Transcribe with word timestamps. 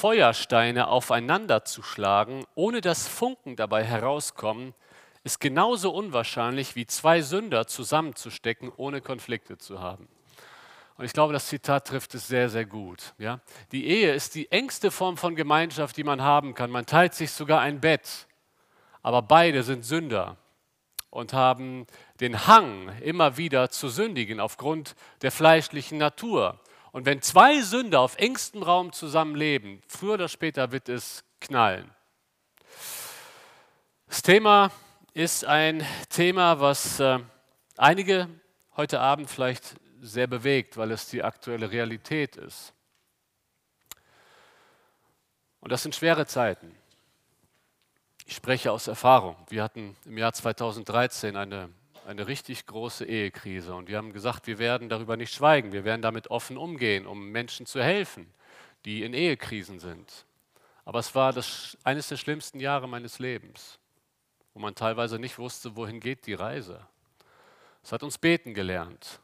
Feuersteine 0.00 0.88
aufeinander 0.88 1.66
zu 1.66 1.82
schlagen, 1.82 2.46
ohne 2.54 2.80
dass 2.80 3.06
Funken 3.06 3.54
dabei 3.54 3.84
herauskommen, 3.84 4.72
ist 5.24 5.40
genauso 5.40 5.90
unwahrscheinlich 5.90 6.74
wie 6.74 6.86
zwei 6.86 7.20
Sünder 7.20 7.66
zusammenzustecken, 7.66 8.72
ohne 8.74 9.02
Konflikte 9.02 9.58
zu 9.58 9.80
haben. 9.80 10.08
Und 10.96 11.04
ich 11.04 11.12
glaube, 11.12 11.34
das 11.34 11.48
Zitat 11.48 11.86
trifft 11.86 12.14
es 12.14 12.28
sehr, 12.28 12.48
sehr 12.48 12.64
gut. 12.64 13.12
Ja? 13.18 13.40
Die 13.72 13.86
Ehe 13.88 14.14
ist 14.14 14.34
die 14.36 14.50
engste 14.50 14.90
Form 14.90 15.18
von 15.18 15.36
Gemeinschaft, 15.36 15.98
die 15.98 16.04
man 16.04 16.22
haben 16.22 16.54
kann. 16.54 16.70
Man 16.70 16.86
teilt 16.86 17.12
sich 17.12 17.30
sogar 17.30 17.60
ein 17.60 17.82
Bett, 17.82 18.26
aber 19.02 19.20
beide 19.20 19.62
sind 19.62 19.84
Sünder 19.84 20.38
und 21.10 21.34
haben 21.34 21.86
den 22.20 22.46
Hang, 22.46 22.88
immer 23.02 23.36
wieder 23.36 23.68
zu 23.68 23.90
sündigen 23.90 24.40
aufgrund 24.40 24.94
der 25.20 25.30
fleischlichen 25.30 25.98
Natur. 25.98 26.58
Und 26.92 27.06
wenn 27.06 27.22
zwei 27.22 27.60
Sünder 27.60 28.00
auf 28.00 28.16
engstem 28.16 28.62
Raum 28.62 28.92
zusammenleben, 28.92 29.82
früher 29.86 30.14
oder 30.14 30.28
später 30.28 30.72
wird 30.72 30.88
es 30.88 31.24
knallen. 31.40 31.90
Das 34.06 34.22
Thema 34.22 34.72
ist 35.14 35.44
ein 35.44 35.86
Thema, 36.08 36.60
was 36.60 36.98
äh, 37.00 37.20
einige 37.76 38.28
heute 38.76 39.00
Abend 39.00 39.30
vielleicht 39.30 39.74
sehr 40.00 40.26
bewegt, 40.26 40.76
weil 40.76 40.90
es 40.90 41.08
die 41.08 41.22
aktuelle 41.22 41.70
Realität 41.70 42.36
ist. 42.36 42.72
Und 45.60 45.70
das 45.72 45.82
sind 45.82 45.94
schwere 45.94 46.26
Zeiten. 46.26 46.74
Ich 48.26 48.36
spreche 48.36 48.72
aus 48.72 48.86
Erfahrung. 48.86 49.36
Wir 49.48 49.62
hatten 49.62 49.96
im 50.06 50.16
Jahr 50.16 50.32
2013 50.32 51.36
eine, 51.36 51.68
eine 52.10 52.26
richtig 52.26 52.66
große 52.66 53.04
Ehekrise 53.04 53.72
und 53.72 53.88
wir 53.88 53.96
haben 53.96 54.12
gesagt, 54.12 54.48
wir 54.48 54.58
werden 54.58 54.88
darüber 54.88 55.16
nicht 55.16 55.32
schweigen, 55.32 55.70
wir 55.70 55.84
werden 55.84 56.02
damit 56.02 56.28
offen 56.28 56.56
umgehen, 56.56 57.06
um 57.06 57.30
Menschen 57.30 57.66
zu 57.66 57.80
helfen, 57.80 58.26
die 58.84 59.04
in 59.04 59.14
Ehekrisen 59.14 59.78
sind. 59.78 60.26
Aber 60.84 60.98
es 60.98 61.14
war 61.14 61.32
das, 61.32 61.78
eines 61.84 62.08
der 62.08 62.16
schlimmsten 62.16 62.58
Jahre 62.58 62.88
meines 62.88 63.20
Lebens, 63.20 63.78
wo 64.54 64.60
man 64.60 64.74
teilweise 64.74 65.20
nicht 65.20 65.38
wusste, 65.38 65.76
wohin 65.76 66.00
geht 66.00 66.26
die 66.26 66.34
Reise. 66.34 66.84
Es 67.84 67.92
hat 67.92 68.02
uns 68.02 68.18
beten 68.18 68.54
gelernt. 68.54 69.20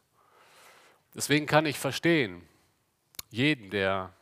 Deswegen 1.12 1.46
kann 1.46 1.66
ich 1.66 1.80
verstehen, 1.80 2.46
jeden, 3.30 3.68
der 3.70 4.12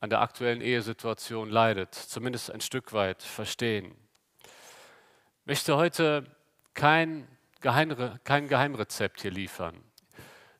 an 0.00 0.08
der 0.08 0.22
aktuellen 0.22 0.62
Ehesituation 0.62 1.50
leidet, 1.50 1.94
zumindest 1.94 2.50
ein 2.50 2.62
Stück 2.62 2.94
weit 2.94 3.22
verstehen. 3.22 3.94
Ich 4.42 5.46
möchte 5.46 5.76
heute 5.76 6.24
kein, 6.72 7.28
Geheimre 7.62 8.20
kein 8.24 8.48
Geheimrezept 8.48 9.22
hier 9.22 9.30
liefern. 9.30 9.82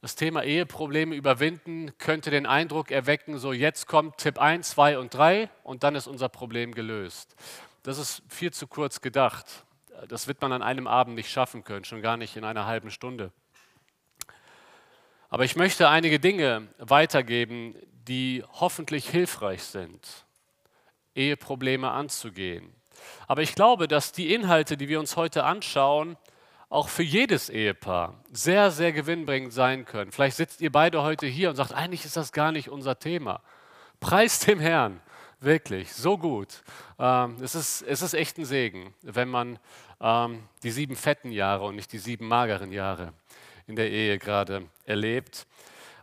Das 0.00 0.17
Thema 0.17 0.42
Eheprobleme 0.42 1.14
überwinden 1.14 1.97
könnte 1.98 2.31
den 2.31 2.47
Eindruck 2.47 2.91
erwecken, 2.91 3.39
so 3.39 3.53
jetzt 3.53 3.86
kommt 3.86 4.19
Tipp 4.19 4.39
1, 4.39 4.70
2 4.70 4.98
und 4.98 5.14
3 5.14 5.48
und 5.62 5.84
dann 5.84 5.95
ist 5.95 6.06
unser 6.06 6.28
Problem 6.28 6.75
gelöst. 6.75 7.36
Das 7.83 7.98
ist 7.98 8.23
viel 8.28 8.53
zu 8.53 8.67
kurz 8.67 9.00
gedacht. 9.00 9.64
Das 10.08 10.27
wird 10.27 10.41
man 10.41 10.53
an 10.53 10.62
einem 10.62 10.86
Abend 10.86 11.14
nicht 11.14 11.30
schaffen 11.30 11.62
können, 11.62 11.84
schon 11.84 12.03
gar 12.03 12.17
nicht 12.17 12.36
in 12.36 12.45
einer 12.45 12.67
halben 12.67 12.91
Stunde. 12.91 13.30
Aber 15.28 15.45
ich 15.45 15.56
möchte 15.56 15.89
einige 15.89 16.19
Dinge 16.19 16.67
weitergeben, 16.78 17.77
die 18.08 18.45
hoffentlich 18.53 19.08
hilfreich 19.08 19.62
sind, 19.62 20.27
Eheprobleme 21.14 21.91
anzugehen. 21.91 22.75
Aber 23.28 23.42
ich 23.42 23.55
glaube, 23.55 23.89
dass 23.89 24.12
die 24.12 24.34
Inhalte, 24.34 24.77
die 24.77 24.89
wir 24.89 24.98
uns 24.98 25.17
heute 25.17 25.45
anschauen, 25.45 26.17
auch 26.73 26.89
für 26.89 27.03
jedes 27.03 27.51
Ehepaar 27.51 28.15
sehr, 28.33 28.70
sehr 28.70 28.92
gewinnbringend 28.92 29.53
sein 29.53 29.84
können. 29.84 30.11
Vielleicht 30.11 30.39
sitzt 30.39 30.62
ihr 30.62 30.73
beide 30.73 31.03
heute 31.03 31.27
hier 31.27 31.51
und 31.51 31.56
sagt, 31.56 31.75
eigentlich 31.75 32.06
ist 32.06 32.17
das 32.17 32.33
gar 32.33 32.51
nicht 32.51 32.70
unser 32.70 32.98
Thema. 32.98 33.42
Preis 34.01 34.39
dem 34.39 34.59
Herrn, 34.59 35.03
wirklich, 35.39 35.92
so 35.92 36.17
gut. 36.17 36.62
Ähm, 36.98 37.37
es, 37.42 37.55
ist, 37.55 37.83
es 37.83 38.01
ist 38.01 38.14
echt 38.14 38.39
ein 38.39 38.47
Segen, 38.47 38.95
wenn 39.03 39.29
man 39.29 39.59
ähm, 40.01 40.45
die 40.62 40.70
sieben 40.70 40.97
fetten 40.97 41.31
Jahre 41.31 41.67
und 41.67 41.77
nicht 41.77 41.92
die 41.92 41.98
sieben 41.98 42.27
mageren 42.27 42.73
Jahre 42.73 43.13
in 43.67 43.77
der 43.77 43.91
Ehe 43.91 44.19
gerade 44.19 44.67
erlebt. 44.86 45.46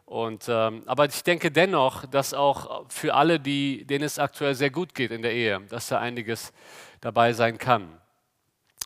Und, 0.06 0.46
ähm, 0.50 0.84
aber 0.86 1.06
ich 1.06 1.24
denke 1.24 1.50
dennoch, 1.50 2.06
dass 2.06 2.36
auch 2.36 2.86
für 2.90 3.16
alle, 3.16 3.40
die, 3.40 3.86
denen 3.86 4.04
es 4.04 4.20
aktuell 4.20 4.54
sehr 4.54 4.70
gut 4.70 4.94
geht 4.94 5.10
in 5.10 5.24
der 5.24 5.34
Ehe, 5.34 5.62
dass 5.62 5.88
da 5.88 5.98
einiges 5.98 6.54
dabei 7.02 7.34
sein 7.34 7.58
kann. 7.58 7.99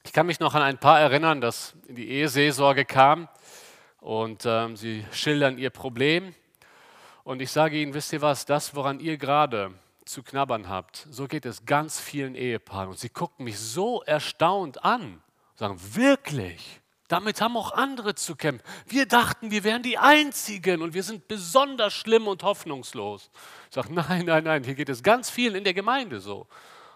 Ich 0.06 0.12
kann 0.12 0.26
mich 0.26 0.40
noch 0.40 0.54
an 0.54 0.62
ein 0.62 0.78
paar 0.78 1.00
erinnern, 1.00 1.40
dass 1.40 1.74
in 1.88 1.96
die 1.96 2.10
Eheseelsorge 2.10 2.84
kam 2.84 3.30
und 4.02 4.44
ähm, 4.46 4.76
sie 4.76 5.06
schildern 5.12 5.58
ihr 5.58 5.70
Problem. 5.70 6.36
Und 7.24 7.42
ich 7.42 7.52
sage 7.52 7.78
Ihnen, 7.82 7.94
wisst 7.94 8.12
ihr 8.12 8.22
was, 8.22 8.46
das, 8.46 8.76
woran 8.76 9.00
ihr 9.00 9.18
gerade 9.18 9.74
zu 10.04 10.22
knabbern 10.22 10.68
habt, 10.68 11.08
so 11.10 11.28
geht 11.28 11.46
es 11.46 11.66
ganz 11.66 12.02
vielen 12.02 12.36
Ehepaaren. 12.36 12.90
Und 12.90 13.00
sie 13.00 13.08
gucken 13.08 13.46
mich 13.46 13.58
so 13.58 14.04
erstaunt 14.04 14.84
an, 14.84 15.24
sagen, 15.56 15.80
wirklich? 15.96 16.82
Damit 17.08 17.40
haben 17.40 17.56
auch 17.56 17.72
andere 17.72 18.14
zu 18.14 18.36
kämpfen. 18.36 18.66
Wir 18.86 19.06
dachten, 19.06 19.52
wir 19.52 19.64
wären 19.64 19.84
die 19.84 19.98
Einzigen 19.98 20.82
und 20.82 20.94
wir 20.94 21.04
sind 21.04 21.30
besonders 21.30 21.94
schlimm 21.94 22.28
und 22.28 22.44
hoffnungslos. 22.44 23.32
Ich 23.70 23.76
sage, 23.76 23.94
nein, 23.94 24.26
nein, 24.26 24.44
nein, 24.44 24.64
hier 24.66 24.76
geht 24.76 24.90
es 24.90 25.02
ganz 25.02 25.30
vielen 25.30 25.56
in 25.56 25.64
der 25.64 25.74
Gemeinde 25.74 26.20
so. 26.20 26.48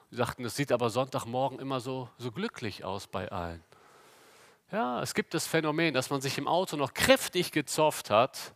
Sie 0.10 0.16
sagten, 0.16 0.46
es 0.46 0.56
sieht 0.56 0.72
aber 0.72 0.90
Sonntagmorgen 0.90 1.60
immer 1.60 1.80
so, 1.80 2.10
so 2.18 2.32
glücklich 2.32 2.86
aus 2.86 3.08
bei 3.08 3.30
allen. 3.30 3.64
Ja, 4.72 5.02
es 5.02 5.14
gibt 5.14 5.34
das 5.34 5.48
Phänomen, 5.48 5.94
dass 5.94 6.10
man 6.10 6.22
sich 6.22 6.38
im 6.38 6.48
Auto 6.48 6.78
noch 6.78 6.94
kräftig 6.94 7.52
gezofft 7.52 8.10
hat 8.10 8.54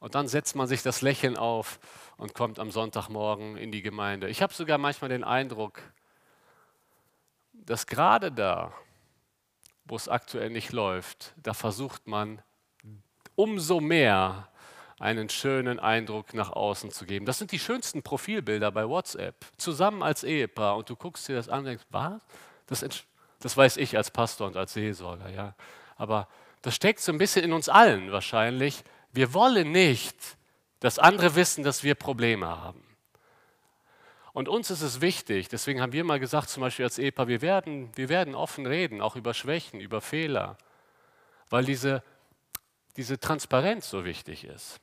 und 0.00 0.14
dann 0.14 0.28
setzt 0.28 0.54
man 0.56 0.68
sich 0.68 0.82
das 0.82 1.02
Lächeln 1.02 1.36
auf 1.36 1.80
und 2.16 2.34
kommt 2.34 2.58
am 2.58 2.70
Sonntagmorgen 2.70 3.56
in 3.56 3.72
die 3.72 3.82
Gemeinde. 3.82 4.28
Ich 4.28 4.42
habe 4.42 4.52
sogar 4.54 4.78
manchmal 4.78 5.08
den 5.08 5.24
Eindruck, 5.24 5.80
dass 7.52 7.86
gerade 7.86 8.30
da, 8.30 8.72
wo 9.84 9.96
es 9.96 10.08
aktuell 10.08 10.50
nicht 10.50 10.72
läuft, 10.72 11.34
da 11.36 11.54
versucht 11.54 12.06
man 12.06 12.42
umso 13.34 13.80
mehr 13.80 14.48
einen 14.98 15.28
schönen 15.28 15.78
Eindruck 15.78 16.34
nach 16.34 16.50
außen 16.50 16.90
zu 16.90 17.06
geben. 17.06 17.24
Das 17.26 17.38
sind 17.38 17.52
die 17.52 17.58
schönsten 17.58 18.02
Profilbilder 18.02 18.72
bei 18.72 18.88
WhatsApp, 18.88 19.36
zusammen 19.56 20.02
als 20.02 20.24
Ehepaar. 20.24 20.76
Und 20.76 20.90
du 20.90 20.96
guckst 20.96 21.28
dir 21.28 21.36
das 21.36 21.48
an 21.48 21.60
und 21.60 21.66
denkst, 21.66 21.84
was? 21.90 22.20
Das, 22.66 22.84
das 23.40 23.56
weiß 23.56 23.76
ich 23.76 23.96
als 23.96 24.10
Pastor 24.10 24.48
und 24.48 24.56
als 24.56 24.72
Seelsorger, 24.72 25.30
ja. 25.30 25.54
Aber 25.96 26.28
das 26.62 26.74
steckt 26.74 27.00
so 27.00 27.12
ein 27.12 27.18
bisschen 27.18 27.44
in 27.44 27.52
uns 27.52 27.68
allen 27.68 28.10
wahrscheinlich. 28.12 28.82
Wir 29.12 29.32
wollen 29.34 29.72
nicht, 29.72 30.16
dass 30.80 30.98
andere 30.98 31.34
wissen, 31.34 31.64
dass 31.64 31.82
wir 31.82 31.94
Probleme 31.94 32.48
haben. 32.48 32.82
Und 34.32 34.48
uns 34.48 34.70
ist 34.70 34.82
es 34.82 35.00
wichtig, 35.00 35.48
deswegen 35.48 35.80
haben 35.80 35.92
wir 35.92 36.04
mal 36.04 36.20
gesagt, 36.20 36.48
zum 36.48 36.60
Beispiel 36.60 36.84
als 36.84 36.98
Ehepaar, 36.98 37.26
wir 37.26 37.42
werden, 37.42 37.90
wir 37.96 38.08
werden 38.08 38.34
offen 38.34 38.66
reden, 38.66 39.00
auch 39.00 39.16
über 39.16 39.34
Schwächen, 39.34 39.80
über 39.80 40.00
Fehler, 40.00 40.56
weil 41.50 41.64
diese, 41.64 42.04
diese 42.96 43.18
Transparenz 43.18 43.88
so 43.90 44.04
wichtig 44.04 44.44
ist. 44.44 44.80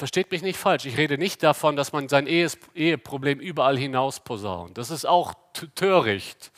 Versteht 0.00 0.30
mich 0.30 0.40
nicht 0.40 0.56
falsch, 0.56 0.86
ich 0.86 0.96
rede 0.96 1.18
nicht 1.18 1.42
davon, 1.42 1.76
dass 1.76 1.92
man 1.92 2.08
sein 2.08 2.26
Eheproblem 2.26 3.38
überall 3.38 3.76
hinaus 3.76 4.20
posaunt. 4.20 4.78
Das 4.78 4.88
ist 4.88 5.04
auch 5.04 5.34
töricht. 5.74 6.52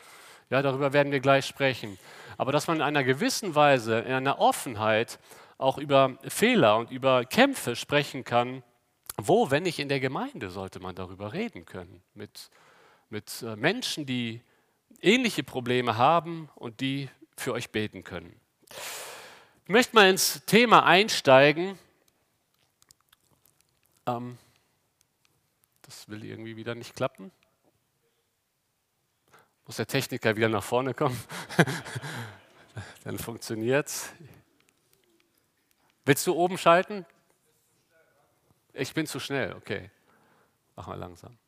Ja, 0.48 0.62
darüber 0.62 0.92
werden 0.92 1.10
wir 1.10 1.18
gleich 1.18 1.44
sprechen. 1.44 1.98
Aber 2.38 2.52
dass 2.52 2.68
man 2.68 2.76
in 2.76 2.82
einer 2.82 3.02
gewissen 3.02 3.56
Weise, 3.56 3.98
in 3.98 4.12
einer 4.12 4.38
Offenheit 4.38 5.18
auch 5.58 5.76
über 5.76 6.18
Fehler 6.22 6.76
und 6.76 6.92
über 6.92 7.24
Kämpfe 7.24 7.74
sprechen 7.74 8.22
kann, 8.22 8.62
wo, 9.16 9.50
wenn 9.50 9.64
nicht 9.64 9.80
in 9.80 9.88
der 9.88 9.98
Gemeinde, 9.98 10.50
sollte 10.50 10.78
man 10.78 10.94
darüber 10.94 11.32
reden 11.32 11.66
können? 11.66 12.00
Mit, 12.14 12.48
mit 13.10 13.42
äh, 13.42 13.56
Menschen, 13.56 14.06
die 14.06 14.40
ähnliche 15.00 15.42
Probleme 15.42 15.96
haben 15.96 16.48
und 16.54 16.80
die 16.80 17.08
für 17.36 17.54
euch 17.54 17.70
beten 17.70 18.04
können. 18.04 18.40
Ich 19.64 19.68
möchte 19.68 19.96
mal 19.96 20.08
ins 20.08 20.44
Thema 20.46 20.86
einsteigen. 20.86 21.76
Ähm, 24.06 24.38
das 25.82 26.08
will 26.08 26.24
irgendwie 26.24 26.56
wieder 26.56 26.74
nicht 26.74 26.94
klappen. 26.94 27.30
Muss 29.66 29.76
der 29.76 29.86
Techniker 29.86 30.36
wieder 30.36 30.48
nach 30.48 30.64
vorne 30.64 30.94
kommen? 30.94 31.18
Dann 33.04 33.18
funktioniert 33.18 33.88
es. 33.88 34.12
Willst 36.04 36.26
du 36.26 36.34
oben 36.34 36.58
schalten? 36.58 37.06
Ich 38.72 38.92
bin 38.94 39.06
zu 39.06 39.20
schnell, 39.20 39.54
okay. 39.54 39.90
Mach 40.74 40.86
mal 40.86 40.98
langsam. 40.98 41.38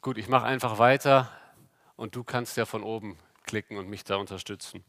Gut, 0.00 0.18
ich 0.18 0.26
mache 0.26 0.46
einfach 0.46 0.78
weiter 0.78 1.30
und 1.94 2.16
du 2.16 2.24
kannst 2.24 2.56
ja 2.56 2.64
von 2.64 2.82
oben 2.82 3.16
klicken 3.44 3.76
und 3.76 3.88
mich 3.88 4.02
da 4.02 4.16
unterstützen. 4.16 4.84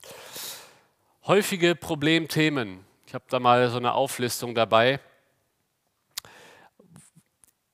Häufige 1.26 1.74
Problemthemen. 1.74 2.84
Ich 3.08 3.14
habe 3.14 3.24
da 3.30 3.40
mal 3.40 3.70
so 3.70 3.78
eine 3.78 3.94
Auflistung 3.94 4.54
dabei. 4.54 5.00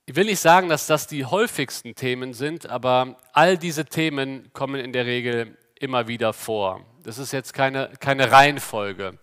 Ich 0.05 0.15
will 0.15 0.25
nicht 0.25 0.39
sagen, 0.39 0.69
dass 0.69 0.85
das 0.85 1.07
die 1.07 1.25
häufigsten 1.25 1.95
Themen 1.95 2.35
sind, 2.35 2.69
aber 2.69 3.17
all 3.33 3.57
diese 3.57 3.85
Themen 3.85 4.53
kommen 4.53 4.79
in 4.79 4.93
der 4.93 5.07
Regel 5.07 5.57
immer 5.79 6.07
wieder 6.07 6.31
vor. 6.31 6.85
Das 7.01 7.17
ist 7.17 7.31
jetzt 7.31 7.55
keine, 7.55 7.91
keine 7.99 8.31
Reihenfolge. 8.31 9.17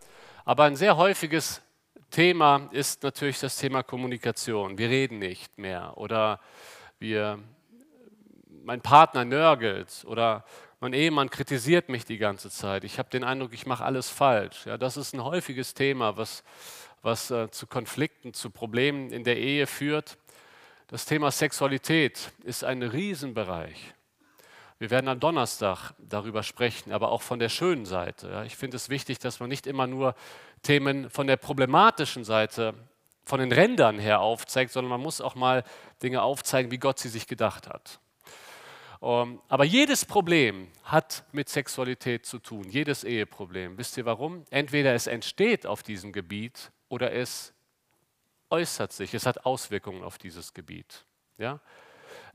Aber 0.45 0.65
ein 0.65 0.75
sehr 0.75 0.97
häufiges 0.97 1.63
Thema 2.11 2.69
ist 2.73 3.05
natürlich 3.05 3.39
das 3.39 3.57
Thema 3.57 3.85
Kommunikation. 3.85 4.77
Wir 4.77 4.89
reden 4.89 5.21
nicht 5.21 5.57
mehr 5.57 5.97
oder 5.97 6.41
wir, 6.99 7.39
mein 8.65 8.81
Partner 8.81 9.25
nörgelt 9.25 10.05
oder 10.05 10.45
mein 10.81 10.93
Ehemann 10.93 11.31
kritisiert 11.31 11.89
mich 11.89 12.05
die 12.05 12.19
ganze 12.19 12.51
Zeit. 12.51 12.85
Ich 12.85 12.99
habe 12.99 13.09
den 13.09 13.25
Eindruck, 13.25 13.55
ich 13.55 13.67
mache 13.67 13.85
alles 13.85 14.11
falsch. 14.11 14.67
Ja, 14.67 14.77
das 14.77 14.97
ist 14.97 15.15
ein 15.15 15.25
häufiges 15.25 15.73
Thema, 15.73 16.17
was, 16.17 16.45
was 17.03 17.31
äh, 17.31 17.51
zu 17.51 17.67
Konflikten, 17.67 18.35
zu 18.35 18.51
Problemen 18.51 19.11
in 19.11 19.25
der 19.25 19.39
Ehe 19.39 19.67
führt. 19.67 20.19
Das 20.89 21.07
Thema 21.07 21.31
Sexualität 21.31 22.31
ist 22.45 22.63
ein 22.63 22.83
Riesenbereich. 22.83 23.95
Wir 24.79 24.91
werden 24.91 25.09
am 25.09 25.19
Donnerstag 25.19 25.95
darüber 25.99 26.43
sprechen, 26.43 26.93
aber 26.93 27.11
auch 27.11 27.23
von 27.23 27.39
der 27.39 27.49
schönen 27.49 27.87
Seite. 27.87 28.29
Ja, 28.29 28.45
ich 28.45 28.57
finde 28.57 28.77
es 28.77 28.91
wichtig, 28.91 29.19
dass 29.19 29.41
man 29.41 29.49
nicht 29.49 29.67
immer 29.67 29.87
nur 29.87 30.15
Themen 30.63 31.09
von 31.09 31.27
der 31.27 31.39
problematischen 31.39 32.25
Seite, 32.25 32.75
von 33.25 33.41
den 33.41 33.51
Rändern 33.51 33.99
her 33.99 34.21
aufzeigt, 34.21 34.71
sondern 34.71 34.91
man 34.91 35.01
muss 35.01 35.23
auch 35.23 35.35
mal 35.35 35.65
Dinge 36.03 36.21
aufzeigen, 36.21 36.71
wie 36.71 36.79
Gott 36.79 36.99
sie 36.99 37.09
sich 37.09 37.27
gedacht 37.27 37.69
hat. 37.69 37.99
Ähm, 39.07 39.41
aber 39.47 39.63
jedes 39.63 40.05
Problem 40.05 40.67
hat 40.83 41.25
mit 41.31 41.49
Sexualität 41.49 42.27
zu 42.27 42.41
tun, 42.41 42.69
jedes 42.69 43.05
Eheproblem. 43.05 43.79
Wisst 43.79 43.97
ihr 43.97 44.05
warum? 44.05 44.45
Entweder 44.51 44.95
es 44.95 45.07
entsteht 45.07 45.65
auf 45.65 45.85
diesem 45.85 46.11
Gebiet 46.11 46.73
oder 46.89 47.13
es 47.13 47.55
äußert 48.51 48.93
sich, 48.93 49.15
es 49.15 49.25
hat 49.25 49.47
Auswirkungen 49.47 50.03
auf 50.03 50.19
dieses 50.19 50.55
Gebiet. 50.55 51.05
Ja? 51.39 51.61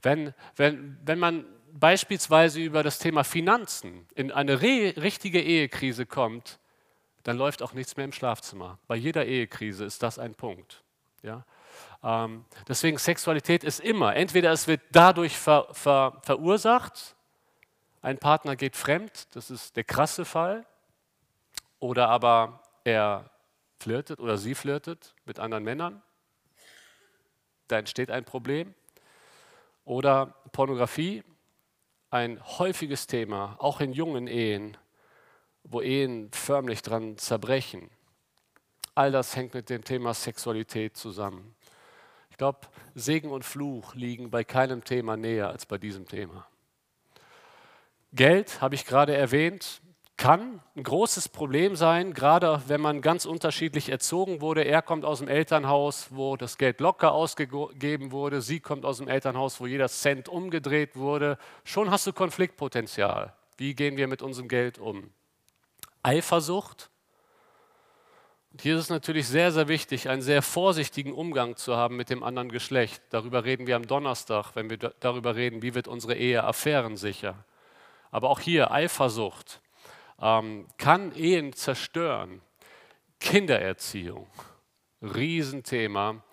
Wenn, 0.01 0.33
wenn, 0.55 0.97
wenn 1.03 1.19
man 1.19 1.45
beispielsweise 1.73 2.61
über 2.61 2.83
das 2.83 2.99
Thema 2.99 3.25
Finanzen 3.25 4.07
in 4.15 4.31
eine 4.31 4.61
richtige 4.61 5.41
Ehekrise 5.41 6.05
kommt, 6.05 6.57
dann 7.23 7.37
läuft 7.37 7.61
auch 7.61 7.73
nichts 7.73 7.97
mehr 7.97 8.05
im 8.05 8.13
Schlafzimmer. 8.13 8.79
Bei 8.87 8.95
jeder 8.95 9.25
Ehekrise 9.25 9.83
ist 9.83 10.03
das 10.03 10.19
ein 10.19 10.35
Punkt. 10.35 10.83
Ja? 11.21 11.45
Ähm, 12.03 12.45
deswegen 12.67 12.97
Sexualität 12.97 13.63
ist 13.63 13.79
immer, 13.79 14.15
entweder 14.15 14.51
es 14.51 14.67
wird 14.67 14.81
dadurch 14.91 15.37
ver, 15.37 15.67
ver, 15.71 16.19
verursacht, 16.23 17.15
ein 18.01 18.17
Partner 18.17 18.55
geht 18.55 18.75
fremd, 18.75 19.27
das 19.35 19.51
ist 19.51 19.75
der 19.75 19.83
krasse 19.83 20.25
Fall, 20.25 20.65
oder 21.79 22.09
aber 22.09 22.63
er 22.83 23.29
flirtet 23.79 24.19
oder 24.19 24.37
sie 24.37 24.55
flirtet 24.55 25.15
mit 25.25 25.39
anderen 25.39 25.63
Männern, 25.63 26.01
da 27.71 27.79
entsteht 27.79 28.11
ein 28.11 28.25
Problem. 28.25 28.73
Oder 29.85 30.35
Pornografie, 30.51 31.23
ein 32.09 32.39
häufiges 32.59 33.07
Thema, 33.07 33.55
auch 33.59 33.79
in 33.79 33.93
jungen 33.93 34.27
Ehen, 34.27 34.77
wo 35.63 35.81
Ehen 35.81 36.29
förmlich 36.33 36.81
dran 36.81 37.17
zerbrechen. 37.17 37.89
All 38.93 39.11
das 39.11 39.35
hängt 39.35 39.53
mit 39.53 39.69
dem 39.69 39.83
Thema 39.83 40.13
Sexualität 40.13 40.97
zusammen. 40.97 41.55
Glaube, 42.41 42.61
Segen 42.95 43.29
und 43.29 43.45
Fluch 43.45 43.93
liegen 43.93 44.31
bei 44.31 44.43
keinem 44.43 44.83
Thema 44.83 45.15
näher 45.15 45.49
als 45.49 45.67
bei 45.67 45.77
diesem 45.77 46.07
Thema. 46.07 46.47
Geld, 48.13 48.61
habe 48.61 48.73
ich 48.73 48.87
gerade 48.87 49.15
erwähnt, 49.15 49.79
kann 50.17 50.59
ein 50.75 50.81
großes 50.81 51.29
Problem 51.29 51.75
sein, 51.75 52.15
gerade 52.15 52.63
wenn 52.65 52.81
man 52.81 53.01
ganz 53.01 53.25
unterschiedlich 53.25 53.89
erzogen 53.89 54.41
wurde. 54.41 54.63
Er 54.63 54.81
kommt 54.81 55.05
aus 55.05 55.19
dem 55.19 55.27
Elternhaus, 55.27 56.07
wo 56.09 56.35
das 56.35 56.57
Geld 56.57 56.79
locker 56.79 57.11
ausgegeben 57.11 58.11
wurde. 58.11 58.41
Sie 58.41 58.59
kommt 58.59 58.85
aus 58.85 58.97
dem 58.97 59.07
Elternhaus, 59.07 59.59
wo 59.61 59.67
jeder 59.67 59.87
Cent 59.87 60.27
umgedreht 60.27 60.95
wurde. 60.95 61.37
Schon 61.63 61.91
hast 61.91 62.07
du 62.07 62.11
Konfliktpotenzial. 62.11 63.35
Wie 63.57 63.75
gehen 63.75 63.97
wir 63.97 64.07
mit 64.07 64.23
unserem 64.23 64.47
Geld 64.47 64.79
um? 64.79 65.11
Eifersucht. 66.01 66.89
Und 68.51 68.61
hier 68.61 68.75
ist 68.75 68.81
es 68.81 68.89
natürlich 68.89 69.27
sehr, 69.27 69.51
sehr 69.51 69.69
wichtig, 69.69 70.09
einen 70.09 70.21
sehr 70.21 70.41
vorsichtigen 70.41 71.13
Umgang 71.13 71.55
zu 71.55 71.77
haben 71.77 71.95
mit 71.95 72.09
dem 72.09 72.21
anderen 72.21 72.49
Geschlecht. 72.49 73.01
Darüber 73.09 73.45
reden 73.45 73.65
wir 73.65 73.77
am 73.77 73.87
Donnerstag, 73.87 74.51
wenn 74.55 74.69
wir 74.69 74.77
darüber 74.77 75.35
reden, 75.35 75.61
wie 75.61 75.73
wird 75.73 75.87
unsere 75.87 76.15
Ehe 76.15 76.43
affärensicher. 76.43 77.45
Aber 78.11 78.29
auch 78.29 78.41
hier 78.41 78.71
Eifersucht 78.71 79.61
ähm, 80.19 80.67
kann 80.77 81.15
Ehen 81.15 81.53
zerstören. 81.53 82.41
Kindererziehung, 83.21 84.27
Riesenthema. 85.01 86.23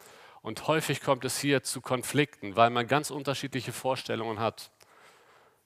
Und 0.42 0.66
häufig 0.66 1.00
kommt 1.02 1.24
es 1.24 1.38
hier 1.38 1.62
zu 1.62 1.80
Konflikten, 1.80 2.56
weil 2.56 2.70
man 2.70 2.88
ganz 2.88 3.10
unterschiedliche 3.10 3.72
Vorstellungen 3.72 4.40
hat. 4.40 4.72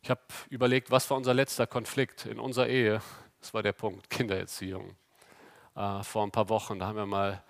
Ich 0.02 0.10
habe 0.10 0.20
überlegt, 0.50 0.90
was 0.90 1.08
war 1.08 1.16
unser 1.16 1.32
letzter 1.32 1.66
Konflikt 1.66 2.26
in 2.26 2.38
unserer 2.38 2.66
Ehe? 2.66 3.00
Das 3.40 3.54
war 3.54 3.62
der 3.62 3.72
Punkt, 3.72 4.10
Kindererziehung. 4.10 4.96
Äh, 5.74 6.02
vor 6.02 6.24
ein 6.24 6.30
paar 6.30 6.48
Wochen, 6.48 6.78
da 6.78 6.86
haben 6.86 6.96
wir 6.96 7.06
mal 7.06 7.42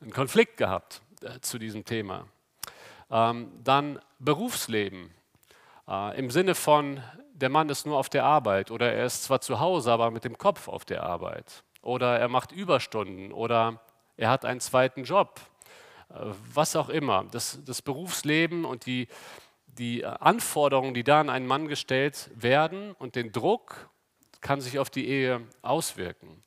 einen 0.00 0.12
Konflikt 0.12 0.56
gehabt 0.56 1.02
äh, 1.22 1.40
zu 1.40 1.58
diesem 1.58 1.84
Thema. 1.84 2.26
Ähm, 3.10 3.50
dann 3.64 3.98
Berufsleben. 4.20 5.10
Äh, 5.88 6.18
Im 6.18 6.30
Sinne 6.30 6.54
von, 6.54 7.02
der 7.32 7.48
Mann 7.48 7.68
ist 7.68 7.84
nur 7.84 7.98
auf 7.98 8.08
der 8.08 8.24
Arbeit 8.24 8.70
oder 8.70 8.92
er 8.92 9.06
ist 9.06 9.24
zwar 9.24 9.40
zu 9.40 9.58
Hause, 9.58 9.90
aber 9.90 10.12
mit 10.12 10.24
dem 10.24 10.38
Kopf 10.38 10.68
auf 10.68 10.84
der 10.84 11.02
Arbeit. 11.02 11.64
Oder 11.82 12.18
er 12.18 12.28
macht 12.28 12.52
Überstunden 12.52 13.32
oder 13.32 13.80
er 14.16 14.30
hat 14.30 14.44
einen 14.44 14.60
zweiten 14.60 15.02
Job. 15.02 15.40
Äh, 16.10 16.26
was 16.54 16.76
auch 16.76 16.88
immer. 16.88 17.24
Das, 17.32 17.58
das 17.64 17.82
Berufsleben 17.82 18.64
und 18.64 18.86
die, 18.86 19.08
die 19.66 20.06
Anforderungen, 20.06 20.94
die 20.94 21.02
da 21.02 21.20
an 21.20 21.28
einen 21.28 21.48
Mann 21.48 21.66
gestellt 21.66 22.30
werden 22.36 22.92
und 22.92 23.16
den 23.16 23.32
Druck 23.32 23.90
kann 24.40 24.60
sich 24.60 24.78
auf 24.78 24.90
die 24.90 25.08
Ehe 25.08 25.40
auswirken. 25.62 26.43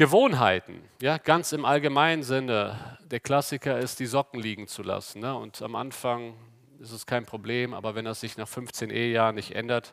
Gewohnheiten, 0.00 0.80
ja, 1.02 1.18
ganz 1.18 1.52
im 1.52 1.66
allgemeinen 1.66 2.22
Sinne. 2.22 2.96
Der 3.02 3.20
Klassiker 3.20 3.78
ist, 3.78 4.00
die 4.00 4.06
Socken 4.06 4.40
liegen 4.40 4.66
zu 4.66 4.82
lassen. 4.82 5.20
Ne? 5.20 5.36
Und 5.36 5.60
am 5.60 5.76
Anfang 5.76 6.32
ist 6.78 6.92
es 6.92 7.04
kein 7.04 7.26
Problem, 7.26 7.74
aber 7.74 7.94
wenn 7.94 8.06
das 8.06 8.20
sich 8.20 8.38
nach 8.38 8.48
15 8.48 8.88
Ehejahren 8.88 9.34
nicht 9.34 9.54
ändert, 9.54 9.92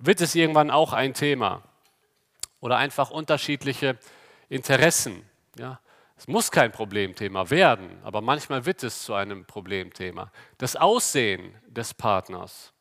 wird 0.00 0.20
es 0.20 0.34
irgendwann 0.34 0.72
auch 0.72 0.92
ein 0.92 1.14
Thema. 1.14 1.62
Oder 2.58 2.78
einfach 2.78 3.12
unterschiedliche 3.12 3.96
Interessen. 4.48 5.22
Ja? 5.56 5.78
Es 6.16 6.26
muss 6.26 6.50
kein 6.50 6.72
Problemthema 6.72 7.48
werden, 7.48 7.90
aber 8.02 8.22
manchmal 8.22 8.66
wird 8.66 8.82
es 8.82 9.04
zu 9.04 9.14
einem 9.14 9.44
Problemthema. 9.44 10.32
Das 10.58 10.74
Aussehen 10.74 11.54
des 11.68 11.94
Partners. 11.94 12.72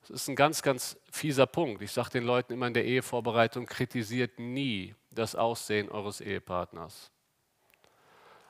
Das 0.00 0.10
ist 0.10 0.28
ein 0.28 0.34
ganz, 0.34 0.60
ganz 0.60 0.98
fieser 1.12 1.46
Punkt. 1.46 1.82
Ich 1.82 1.92
sage 1.92 2.10
den 2.10 2.24
Leuten 2.24 2.52
immer 2.52 2.66
in 2.66 2.74
der 2.74 2.84
Ehevorbereitung, 2.84 3.64
kritisiert 3.66 4.40
nie 4.40 4.96
das 5.20 5.36
Aussehen 5.36 5.88
eures 5.90 6.20
Ehepartners. 6.20 7.10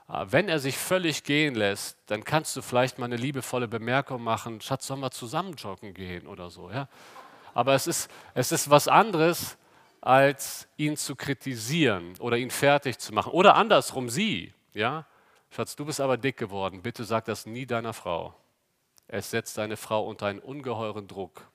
Ah, 0.06 0.26
wenn 0.30 0.48
er 0.48 0.58
sich 0.58 0.76
völlig 0.76 1.22
gehen 1.22 1.54
lässt, 1.54 1.98
dann 2.06 2.24
kannst 2.24 2.56
du 2.56 2.62
vielleicht 2.62 2.98
mal 2.98 3.06
eine 3.06 3.16
liebevolle 3.16 3.68
Bemerkung 3.68 4.22
machen, 4.22 4.60
Schatz, 4.60 4.86
sollen 4.86 5.00
wir 5.00 5.10
zusammen 5.10 5.54
joggen 5.54 5.94
gehen 5.94 6.26
oder 6.26 6.50
so. 6.50 6.70
Ja? 6.70 6.88
Aber 7.54 7.74
es 7.74 7.86
ist, 7.86 8.10
es 8.34 8.50
ist 8.50 8.70
was 8.70 8.88
anderes, 8.88 9.56
als 10.00 10.66
ihn 10.76 10.96
zu 10.96 11.14
kritisieren 11.14 12.14
oder 12.18 12.38
ihn 12.38 12.50
fertig 12.50 12.98
zu 12.98 13.12
machen. 13.12 13.32
Oder 13.32 13.54
andersrum, 13.54 14.08
sie. 14.08 14.52
Ja? 14.72 15.06
Schatz, 15.50 15.76
du 15.76 15.84
bist 15.84 16.00
aber 16.00 16.16
dick 16.16 16.36
geworden, 16.36 16.82
bitte 16.82 17.04
sag 17.04 17.26
das 17.26 17.46
nie 17.46 17.66
deiner 17.66 17.92
Frau. 17.92 18.34
Es 19.06 19.30
setzt 19.30 19.58
deine 19.58 19.76
Frau 19.76 20.06
unter 20.06 20.26
einen 20.26 20.38
ungeheuren 20.38 21.06
Druck. 21.06 21.49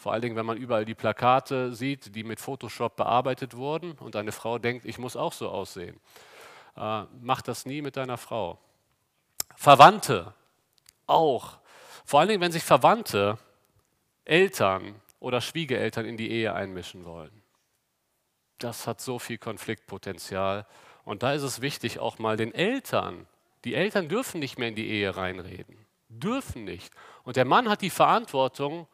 Vor 0.00 0.12
allen 0.12 0.22
Dingen, 0.22 0.36
wenn 0.36 0.46
man 0.46 0.56
überall 0.56 0.84
die 0.84 0.94
Plakate 0.94 1.74
sieht, 1.74 2.14
die 2.16 2.24
mit 2.24 2.40
Photoshop 2.40 2.96
bearbeitet 2.96 3.56
wurden 3.56 3.92
und 3.92 4.16
eine 4.16 4.32
Frau 4.32 4.58
denkt, 4.58 4.84
ich 4.86 4.98
muss 4.98 5.14
auch 5.14 5.32
so 5.32 5.48
aussehen 5.48 6.00
äh, 6.76 7.02
mach 7.20 7.42
das 7.42 7.66
nie 7.66 7.82
mit 7.82 7.96
deiner 7.96 8.18
Frau. 8.18 8.58
Verwandte 9.56 10.34
auch. 11.06 11.58
Vor 12.04 12.20
allen 12.20 12.28
Dingen, 12.28 12.40
wenn 12.40 12.52
sich 12.52 12.64
Verwandte, 12.64 13.38
Eltern 14.24 14.94
oder 15.18 15.40
Schwiegereltern 15.40 16.06
in 16.06 16.16
die 16.16 16.30
Ehe 16.30 16.54
einmischen 16.54 17.04
wollen. 17.04 17.42
Das 18.58 18.86
hat 18.86 19.00
so 19.00 19.18
viel 19.18 19.38
Konfliktpotenzial. 19.38 20.66
Und 21.04 21.22
da 21.22 21.32
ist 21.32 21.42
es 21.42 21.60
wichtig, 21.60 21.98
auch 21.98 22.18
mal 22.18 22.36
den 22.36 22.54
Eltern, 22.54 23.26
die 23.64 23.74
Eltern 23.74 24.08
dürfen 24.08 24.40
nicht 24.40 24.58
mehr 24.58 24.68
in 24.68 24.74
die 24.74 24.88
Ehe 24.88 25.16
reinreden. 25.16 25.76
Dürfen 26.08 26.64
nicht. 26.64 26.92
Und 27.24 27.36
der 27.36 27.44
Mann 27.44 27.68
hat 27.68 27.82
die 27.82 27.90
Verantwortung, 27.90 28.86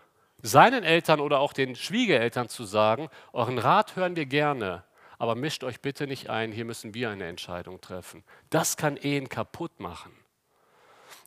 seinen 0.43 0.85
Eltern 0.85 1.21
oder 1.21 1.41
auch 1.41 1.53
den 1.53 1.75
Schwiegereltern 1.77 2.49
zu 2.49 2.65
sagen, 2.65 3.09
euren 3.33 3.59
Rat 3.59 3.97
hören 3.97 4.17
wir 4.17 4.27
gerne, 4.27 4.85
aber 5.19 5.35
mischt 5.35 5.65
euch 5.65 5.81
bitte 5.81 6.07
nicht 6.07 6.29
ein, 6.29 6.53
hier 6.53 6.65
müssen 6.65 6.95
wir 6.95 7.11
eine 7.11 7.27
Entscheidung 7.27 7.81
treffen. 7.81 8.23
Das 8.51 8.77
kann 8.77 8.97
Ehen 8.97 9.29
kaputt 9.29 9.81
machen. 9.81 10.13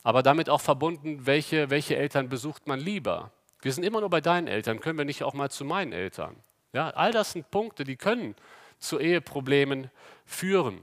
Aber 0.03 0.23
damit 0.23 0.49
auch 0.49 0.61
verbunden, 0.61 1.25
welche, 1.25 1.69
welche 1.69 1.95
Eltern 1.95 2.29
besucht 2.29 2.67
man 2.67 2.79
lieber? 2.79 3.31
Wir 3.61 3.73
sind 3.73 3.83
immer 3.83 3.99
nur 3.99 4.09
bei 4.09 4.21
deinen 4.21 4.47
Eltern, 4.47 4.79
können 4.79 4.97
wir 4.97 5.05
nicht 5.05 5.23
auch 5.23 5.33
mal 5.33 5.49
zu 5.49 5.65
meinen 5.65 5.91
Eltern? 5.91 6.35
Ja, 6.71 6.91
all 6.91 7.11
das 7.11 7.31
sind 7.31 7.51
Punkte, 7.51 7.83
die 7.83 7.97
können 7.97 8.35
zu 8.77 8.99
Eheproblemen 8.99 9.89
führen. 10.25 10.81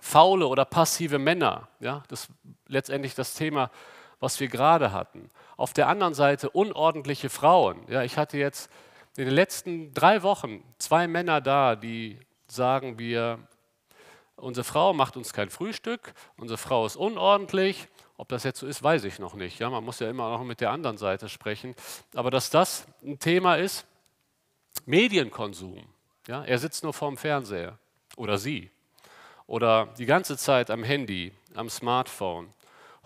Faule 0.00 0.46
oder 0.46 0.64
passive 0.64 1.18
Männer, 1.18 1.68
ja, 1.80 2.02
das 2.08 2.24
ist 2.24 2.30
letztendlich 2.68 3.14
das 3.14 3.34
Thema, 3.34 3.70
was 4.24 4.40
wir 4.40 4.48
gerade 4.48 4.90
hatten. 4.90 5.28
Auf 5.58 5.74
der 5.74 5.86
anderen 5.86 6.14
Seite 6.14 6.48
unordentliche 6.48 7.28
Frauen. 7.28 7.84
Ja, 7.88 8.02
ich 8.02 8.16
hatte 8.16 8.38
jetzt 8.38 8.70
in 9.16 9.26
den 9.26 9.34
letzten 9.34 9.92
drei 9.92 10.22
Wochen 10.22 10.64
zwei 10.78 11.06
Männer 11.06 11.42
da, 11.42 11.76
die 11.76 12.18
sagen, 12.46 12.98
wir 12.98 13.38
unsere 14.36 14.64
Frau 14.64 14.94
macht 14.94 15.18
uns 15.18 15.32
kein 15.34 15.50
Frühstück, 15.50 16.14
unsere 16.38 16.56
Frau 16.56 16.86
ist 16.86 16.96
unordentlich. 16.96 17.86
Ob 18.16 18.28
das 18.28 18.44
jetzt 18.44 18.60
so 18.60 18.66
ist, 18.66 18.82
weiß 18.82 19.04
ich 19.04 19.18
noch 19.18 19.34
nicht. 19.34 19.58
Ja, 19.58 19.68
man 19.68 19.84
muss 19.84 20.00
ja 20.00 20.08
immer 20.08 20.30
noch 20.30 20.42
mit 20.42 20.60
der 20.60 20.70
anderen 20.70 20.96
Seite 20.96 21.28
sprechen. 21.28 21.74
Aber 22.14 22.30
dass 22.30 22.48
das 22.48 22.86
ein 23.02 23.18
Thema 23.18 23.56
ist, 23.56 23.86
Medienkonsum. 24.86 25.84
Ja, 26.28 26.44
er 26.44 26.58
sitzt 26.58 26.82
nur 26.82 26.94
vorm 26.94 27.18
Fernseher 27.18 27.78
oder 28.16 28.38
sie 28.38 28.70
oder 29.46 29.88
die 29.98 30.06
ganze 30.06 30.38
Zeit 30.38 30.70
am 30.70 30.82
Handy, 30.82 31.32
am 31.54 31.68
Smartphone. 31.68 32.54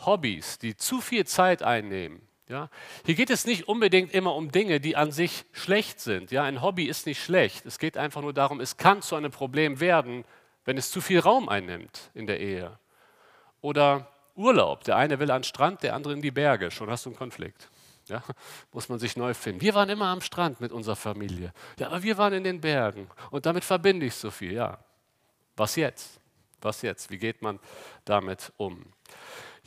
Hobbys, 0.04 0.58
die 0.58 0.76
zu 0.76 1.00
viel 1.00 1.26
Zeit 1.26 1.62
einnehmen. 1.62 2.22
Ja? 2.48 2.70
Hier 3.04 3.14
geht 3.14 3.30
es 3.30 3.46
nicht 3.46 3.68
unbedingt 3.68 4.12
immer 4.12 4.34
um 4.34 4.50
Dinge, 4.50 4.80
die 4.80 4.96
an 4.96 5.12
sich 5.12 5.44
schlecht 5.52 6.00
sind. 6.00 6.30
Ja? 6.30 6.44
Ein 6.44 6.62
Hobby 6.62 6.84
ist 6.84 7.06
nicht 7.06 7.22
schlecht. 7.22 7.66
Es 7.66 7.78
geht 7.78 7.96
einfach 7.96 8.22
nur 8.22 8.32
darum, 8.32 8.60
es 8.60 8.76
kann 8.76 9.02
zu 9.02 9.16
einem 9.16 9.30
Problem 9.30 9.80
werden, 9.80 10.24
wenn 10.64 10.76
es 10.76 10.90
zu 10.90 11.00
viel 11.00 11.20
Raum 11.20 11.48
einnimmt 11.48 12.10
in 12.14 12.26
der 12.26 12.40
Ehe. 12.40 12.78
Oder 13.60 14.10
Urlaub. 14.34 14.84
Der 14.84 14.96
eine 14.96 15.18
will 15.18 15.30
an 15.30 15.40
den 15.40 15.44
Strand, 15.44 15.82
der 15.82 15.94
andere 15.94 16.12
in 16.12 16.22
die 16.22 16.30
Berge. 16.30 16.70
Schon 16.70 16.88
hast 16.90 17.04
du 17.04 17.10
einen 17.10 17.18
Konflikt. 17.18 17.68
Ja, 18.06 18.22
muss 18.72 18.88
man 18.88 18.98
sich 18.98 19.16
neu 19.16 19.34
finden. 19.34 19.60
Wir 19.60 19.74
waren 19.74 19.88
immer 19.88 20.06
am 20.06 20.20
Strand 20.20 20.60
mit 20.60 20.72
unserer 20.72 20.96
Familie. 20.96 21.52
Ja, 21.78 21.88
aber 21.88 22.02
wir 22.02 22.16
waren 22.16 22.32
in 22.32 22.44
den 22.44 22.60
Bergen. 22.60 23.08
Und 23.30 23.46
damit 23.46 23.64
verbinde 23.64 24.06
ich 24.06 24.14
so 24.14 24.30
viel. 24.30 24.52
Ja, 24.52 24.78
was 25.56 25.76
jetzt? 25.76 26.20
Was 26.60 26.82
jetzt? 26.82 27.10
Wie 27.10 27.18
geht 27.18 27.42
man 27.42 27.58
damit 28.04 28.52
um? 28.56 28.84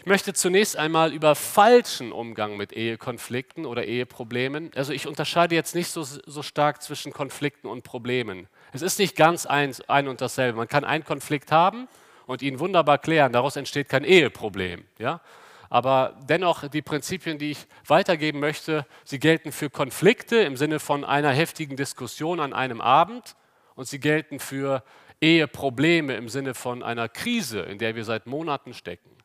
Ich 0.02 0.08
möchte 0.08 0.34
zunächst 0.34 0.78
einmal 0.78 1.14
über 1.14 1.36
falschen 1.36 2.12
Umgang 2.12 2.58
mit 2.58 2.74
Ehekonflikten 2.74 3.68
oder 3.68 3.86
Eheproblemen. 3.86 4.72
Also 4.74 4.94
ich 4.94 5.06
unterscheide 5.06 5.54
jetzt 5.54 5.76
nicht 5.76 5.90
so, 5.90 6.02
so 6.02 6.42
stark 6.42 6.82
zwischen 6.82 7.14
Konflikten 7.14 7.68
und 7.68 7.84
Problemen. 7.84 8.48
Es 8.74 8.82
ist 8.82 8.98
nicht 8.98 9.16
ganz 9.16 9.46
ein, 9.46 9.76
ein 9.88 10.08
und 10.08 10.20
dasselbe. 10.20 10.58
Man 10.58 10.68
kann 10.68 10.86
einen 10.86 11.04
Konflikt 11.04 11.52
haben 11.52 11.88
und 12.26 12.42
ihn 12.42 12.60
wunderbar 12.60 12.98
klären. 12.98 13.32
Daraus 13.32 13.56
entsteht 13.58 13.90
kein 13.90 14.04
Eheproblem. 14.04 14.86
Ja? 14.98 15.22
Aber 15.70 16.18
dennoch, 16.28 16.68
die 16.68 16.82
Prinzipien, 16.82 17.38
die 17.38 17.52
ich 17.52 17.68
weitergeben 17.86 18.40
möchte, 18.40 18.88
sie 19.04 19.20
gelten 19.20 19.52
für 19.52 19.70
Konflikte 19.70 20.38
im 20.38 20.58
Sinne 20.58 20.80
von 20.80 21.06
einer 21.06 21.30
heftigen 21.30 21.76
Diskussion 21.78 22.40
an 22.40 22.54
einem 22.54 22.82
Abend 22.82 23.36
und 23.76 23.88
sie 23.88 24.00
gelten 24.00 24.40
für 24.40 24.84
Eheprobleme 25.22 26.16
im 26.16 26.28
Sinne 26.28 26.56
von 26.56 26.82
einer 26.82 27.08
Krise, 27.08 27.60
in 27.60 27.78
der 27.78 27.96
wir 27.96 28.04
seit 28.04 28.26
Monaten 28.26 28.74
stecken. 28.74 29.21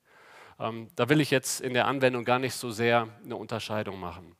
Ähm, 0.58 0.88
da 0.96 1.08
will 1.08 1.20
ich 1.20 1.30
jetzt 1.30 1.60
in 1.60 1.74
der 1.74 1.86
Anwendung 1.86 2.24
gar 2.24 2.38
nicht 2.38 2.54
so 2.54 2.70
sehr 2.70 3.08
eine 3.24 3.36
Unterscheidung 3.36 4.00
machen. 4.00 4.36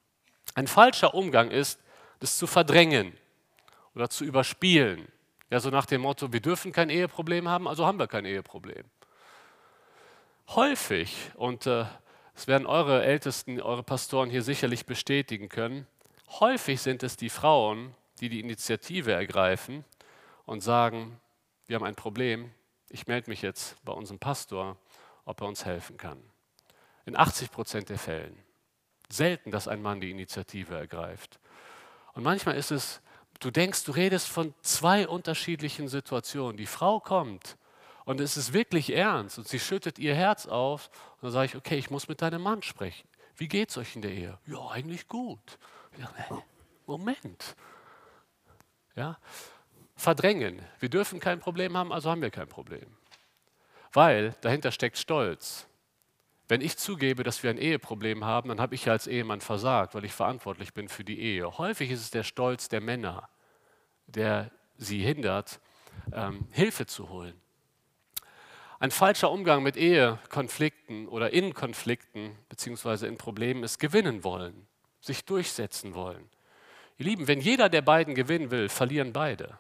Ein 0.55 0.67
falscher 0.67 1.15
Umgang 1.15 1.51
ist, 1.51 1.81
das 2.21 2.39
zu 2.39 2.47
verdrängen 2.47 3.17
oder 3.95 4.09
zu 4.09 4.25
überspielen. 4.25 5.09
Ja, 5.51 5.61
so 5.61 5.71
nach 5.71 5.87
dem 5.87 6.01
Motto, 6.01 6.33
wir 6.33 6.41
dürfen 6.41 6.73
kein 6.73 6.91
Eheproblem 6.91 7.49
haben, 7.49 7.69
also 7.69 7.87
haben 7.87 7.99
wir 7.99 8.09
kein 8.09 8.25
Eheproblem. 8.25 8.85
Häufig, 10.49 11.31
und 11.35 11.67
äh, 11.67 11.85
das 12.35 12.47
werden 12.47 12.67
eure 12.67 13.05
Ältesten, 13.05 13.61
eure 13.61 13.83
Pastoren 13.83 14.31
hier 14.31 14.43
sicherlich 14.43 14.87
bestätigen 14.87 15.49
können, 15.49 15.87
häufig 16.41 16.81
sind 16.81 17.03
es 17.03 17.17
die 17.17 17.31
Frauen, 17.31 17.95
die 18.21 18.29
die 18.29 18.41
Initiative 18.41 19.13
ergreifen 19.13 19.85
und 20.45 20.61
sagen, 20.61 21.21
wir 21.67 21.77
haben 21.77 21.85
ein 21.85 21.97
Problem, 21.97 22.51
ich 22.89 23.07
melde 23.07 23.31
mich 23.31 23.43
jetzt 23.43 23.77
bei 23.85 23.93
unserem 23.93 24.19
Pastor 24.19 24.77
ob 25.27 25.43
er 25.43 25.49
uns 25.49 25.67
helfen 25.67 25.99
kann. 25.99 26.23
In 27.05 27.17
80 27.17 27.51
Prozent 27.51 27.91
der 27.91 27.99
Fällen. 27.99 28.39
Selten, 29.11 29.51
dass 29.51 29.69
ein 29.69 29.83
Mann 29.83 30.01
die 30.01 30.11
Initiative 30.11 30.75
ergreift. 30.75 31.39
Und 32.15 32.23
manchmal 32.23 32.57
ist 32.57 32.71
es, 32.71 33.03
du 33.41 33.51
denkst, 33.51 33.85
du 33.85 33.93
redest 33.93 34.29
von 34.29 34.55
zwei 34.63 35.07
unterschiedlichen 35.07 35.89
Situationen. 35.89 36.57
Die 36.57 36.67
Frau 36.67 36.99
kommt 36.99 37.59
und 38.05 38.21
es 38.21 38.37
ist 38.37 38.53
wirklich 38.53 38.95
ernst 38.95 39.39
und 39.39 39.47
sie 39.47 39.61
schüttet 39.61 39.99
ihr 39.99 40.15
Herz 40.15 40.47
auf. 40.47 40.89
Und 41.17 41.25
dann 41.25 41.33
sage 41.33 41.47
ich, 41.47 41.57
okay, 41.57 41.77
ich 41.77 41.91
muss 41.91 42.09
mit 42.09 42.23
deinem 42.23 42.43
Mann 42.43 42.63
sprechen. 42.63 43.07
Wie 43.37 43.49
geht 43.49 43.71
es 43.71 43.77
euch 43.77 43.95
in 43.95 44.03
der 44.03 44.13
Ehe? 44.13 44.39
Ja, 44.47 44.69
eigentlich 44.71 45.09
gut. 45.09 45.59
Ja, 45.99 46.43
Moment. 46.87 47.57
Ja? 48.95 49.19
Verdrängen. 49.95 50.63
Wir 50.79 50.89
dürfen 50.89 51.21
kein 51.21 51.41
Problem 51.41 51.77
haben, 51.77 51.93
also 51.93 52.11
haben 52.11 52.23
wir 52.23 52.31
kein 52.31 52.49
Problem. 52.49 52.96
Weil 53.97 54.35
dahinter 54.43 54.73
steckt 54.73 54.99
Stolz. 54.99 55.67
Wenn 56.49 56.61
ich 56.61 56.77
zugebe, 56.77 57.23
dass 57.23 57.43
wir 57.43 57.49
ein 57.49 57.57
Eheproblem 57.57 58.27
haben, 58.27 58.51
dann 58.51 58.61
habe 58.61 58.75
ich 58.75 58.91
als 58.91 59.07
Ehemann 59.07 59.41
versagt, 59.41 59.95
weil 59.95 60.05
ich 60.05 60.13
verantwortlich 60.13 60.75
bin 60.75 60.91
für 60.91 61.03
die 61.03 61.19
Ehe. 61.19 61.57
Häufig 61.57 61.91
ist 61.91 62.03
es 62.03 62.11
der 62.11 62.23
Stolz 62.23 62.69
der 62.69 62.83
Männer, 62.83 63.31
der 64.07 64.51
sie 64.77 65.03
hindert, 65.03 65.61
ähm, 66.13 66.47
Hilfe 66.51 66.85
zu 66.85 67.09
holen. 67.09 67.41
Ein 68.81 68.91
falscher 68.91 69.31
Umgang 69.31 69.63
mit 69.63 69.79
Ehekonflikten 69.79 71.09
oder 71.09 71.33
in 71.33 71.55
Konflikten 71.55 72.37
beziehungsweise 72.51 73.07
in 73.07 73.17
Problemen 73.17 73.65
ist 73.65 73.79
gewinnen 73.79 74.25
wollen, 74.25 74.67
sich 75.01 75.25
durchsetzen 75.25 75.95
wollen. 75.95 76.29
Ihr 76.99 77.07
Lieben, 77.07 77.29
wenn 77.29 77.41
jeder 77.41 77.71
der 77.71 77.81
beiden 77.81 78.15
gewinnen 78.15 78.51
will, 78.51 78.69
verlieren 78.69 79.15
beide. 79.15 79.57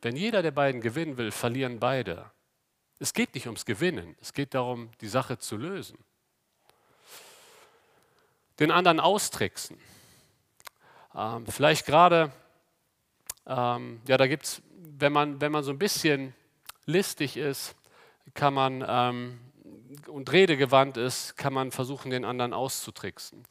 Wenn 0.00 0.16
jeder 0.16 0.40
der 0.40 0.52
beiden 0.52 0.80
gewinnen 0.80 1.18
will, 1.18 1.32
verlieren 1.32 1.80
beide. 1.80 2.30
Es 3.02 3.14
geht 3.14 3.34
nicht 3.34 3.46
ums 3.46 3.64
Gewinnen, 3.64 4.14
es 4.20 4.34
geht 4.34 4.52
darum, 4.54 4.90
die 5.00 5.08
Sache 5.08 5.38
zu 5.38 5.56
lösen. 5.56 5.98
Den 8.58 8.70
anderen 8.70 9.00
austricksen. 9.00 9.78
Ähm, 11.14 11.46
vielleicht 11.46 11.86
gerade, 11.86 12.30
ähm, 13.46 14.02
ja, 14.06 14.18
da 14.18 14.26
gibt 14.26 14.44
es, 14.44 14.62
wenn 14.98 15.14
man, 15.14 15.40
wenn 15.40 15.50
man 15.50 15.64
so 15.64 15.70
ein 15.70 15.78
bisschen 15.78 16.34
listig 16.84 17.38
ist, 17.38 17.74
kann 18.34 18.52
man 18.52 18.84
ähm, 18.86 19.40
und 20.06 20.30
redegewandt 20.30 20.96
ist, 20.98 21.36
kann 21.36 21.54
man 21.54 21.72
versuchen, 21.72 22.10
den 22.10 22.26
anderen 22.26 22.52
auszutricksen. 22.52 23.44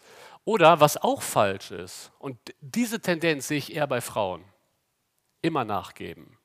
Oder 0.45 0.79
was 0.79 0.95
auch 0.95 1.23
falsch 1.23 1.71
ist, 1.71 2.11
und 2.19 2.37
diese 2.61 3.01
Tendenz 3.01 3.47
sehe 3.47 3.57
ich 3.57 3.75
eher 3.75 3.87
bei 3.87 3.99
Frauen, 3.99 4.43
immer 5.41 5.65
nachgeben. 5.65 6.38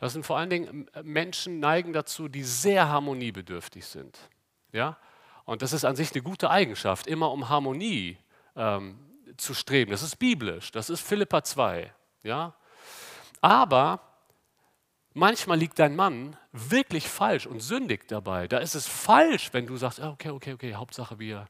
Das 0.00 0.14
sind 0.14 0.24
vor 0.24 0.38
allen 0.38 0.50
Dingen 0.50 0.88
äh, 0.94 1.02
Menschen 1.02 1.60
neigen 1.60 1.92
dazu, 1.92 2.28
die 2.28 2.42
sehr 2.42 2.88
harmoniebedürftig 2.88 3.86
sind. 3.86 4.18
Ja? 4.72 4.96
Und 5.44 5.62
das 5.62 5.72
ist 5.72 5.84
an 5.84 5.94
sich 5.94 6.12
eine 6.12 6.22
gute 6.22 6.50
Eigenschaft, 6.50 7.06
immer 7.06 7.30
um 7.30 7.48
Harmonie 7.48 8.16
ähm, 8.56 8.98
zu 9.36 9.54
streben. 9.54 9.90
Das 9.90 10.02
ist 10.02 10.16
biblisch, 10.16 10.72
das 10.72 10.90
ist 10.90 11.00
Philippa 11.00 11.44
2. 11.44 11.92
Ja? 12.22 12.54
Aber 13.42 14.00
manchmal 15.12 15.58
liegt 15.58 15.78
dein 15.78 15.94
Mann 15.94 16.36
wirklich 16.52 17.06
falsch 17.06 17.46
und 17.46 17.60
sündig 17.60 18.08
dabei. 18.08 18.48
Da 18.48 18.58
ist 18.58 18.74
es 18.74 18.86
falsch, 18.86 19.52
wenn 19.52 19.66
du 19.66 19.76
sagst, 19.76 20.00
ah, 20.00 20.10
okay, 20.10 20.30
okay, 20.30 20.54
okay, 20.54 20.74
Hauptsache 20.74 21.18
wir, 21.18 21.46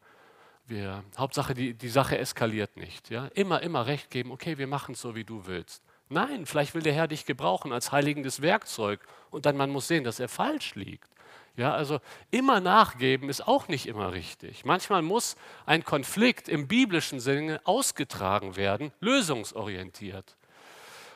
wir 0.67 1.05
Hauptsache 1.17 1.55
die, 1.55 1.75
die 1.75 1.89
Sache 1.89 2.19
eskaliert 2.19 2.77
nicht. 2.77 3.11
Ja? 3.11 3.27
Immer, 3.27 3.63
immer 3.63 3.87
recht 3.87 4.11
geben, 4.11 4.33
okay, 4.33 4.59
wir 4.59 4.67
machen 4.67 4.93
es 4.95 5.01
so, 5.01 5.15
wie 5.15 5.25
du 5.25 5.47
willst. 5.47 5.85
Nein, 6.13 6.45
vielleicht 6.45 6.75
will 6.75 6.83
der 6.83 6.93
Herr 6.93 7.07
dich 7.07 7.25
gebrauchen 7.25 7.73
als 7.73 7.93
heiligendes 7.93 8.43
Werkzeug 8.43 9.01
und 9.31 9.47
dann 9.47 9.57
man 9.57 9.71
muss 9.71 9.87
sehen, 9.87 10.03
dass 10.03 10.19
er 10.19 10.29
falsch 10.29 10.75
liegt. 10.75 11.09
Ja, 11.57 11.73
also 11.73 12.01
immer 12.31 12.61
nachgeben 12.61 13.29
ist 13.29 13.47
auch 13.47 13.69
nicht 13.69 13.87
immer 13.87 14.13
richtig. 14.13 14.65
Manchmal 14.65 15.03
muss 15.03 15.37
ein 15.67 15.85
Konflikt 15.85 16.49
im 16.49 16.67
biblischen 16.67 17.21
Sinne 17.21 17.61
ausgetragen 17.65 18.57
werden, 18.57 18.93
lösungsorientiert. 19.01 20.37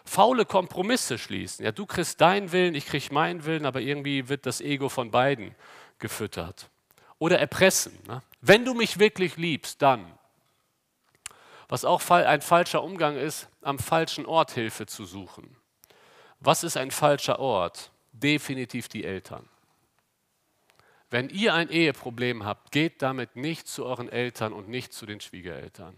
Faule 0.05 0.45
Kompromisse 0.45 1.19
schließen. 1.19 1.65
Ja, 1.65 1.73
du 1.73 1.87
kriegst 1.87 2.21
deinen 2.21 2.53
Willen, 2.53 2.75
ich 2.75 2.87
krieg 2.87 3.11
meinen 3.11 3.45
Willen, 3.45 3.67
aber 3.67 3.81
irgendwie 3.81 4.29
wird 4.29 4.47
das 4.47 4.61
Ego 4.61 4.89
von 4.89 5.11
beiden 5.11 5.55
gefüttert. 5.99 6.69
Oder 7.19 7.39
erpressen. 7.39 7.99
Ne? 8.07 8.23
Wenn 8.41 8.65
du 8.65 8.75
mich 8.75 8.99
wirklich 8.99 9.37
liebst, 9.37 9.83
dann. 9.83 10.07
Was 11.75 11.85
auch 11.85 12.09
ein 12.09 12.41
falscher 12.41 12.85
Umgang 12.85 13.17
ist, 13.17 13.49
am 13.61 13.81
falschen 13.81 14.27
Ort 14.27 14.53
Hilfe 14.53 14.87
zu 14.87 15.05
suchen. 15.05 15.57
Was 16.39 16.63
ist 16.63 16.77
ein 16.77 16.93
falscher 16.93 17.41
Ort? 17.41 17.91
Definitiv 18.13 18.87
die 18.87 19.03
Eltern. 19.03 19.49
Wenn 21.11 21.31
ihr 21.31 21.53
ein 21.53 21.71
Eheproblem 21.71 22.45
habt, 22.45 22.71
geht 22.71 23.03
damit 23.03 23.35
nicht 23.35 23.67
zu 23.67 23.85
euren 23.87 24.09
Eltern 24.09 24.53
und 24.53 24.69
nicht 24.69 24.93
zu 24.93 25.05
den 25.05 25.21
Schwiegereltern. 25.21 25.97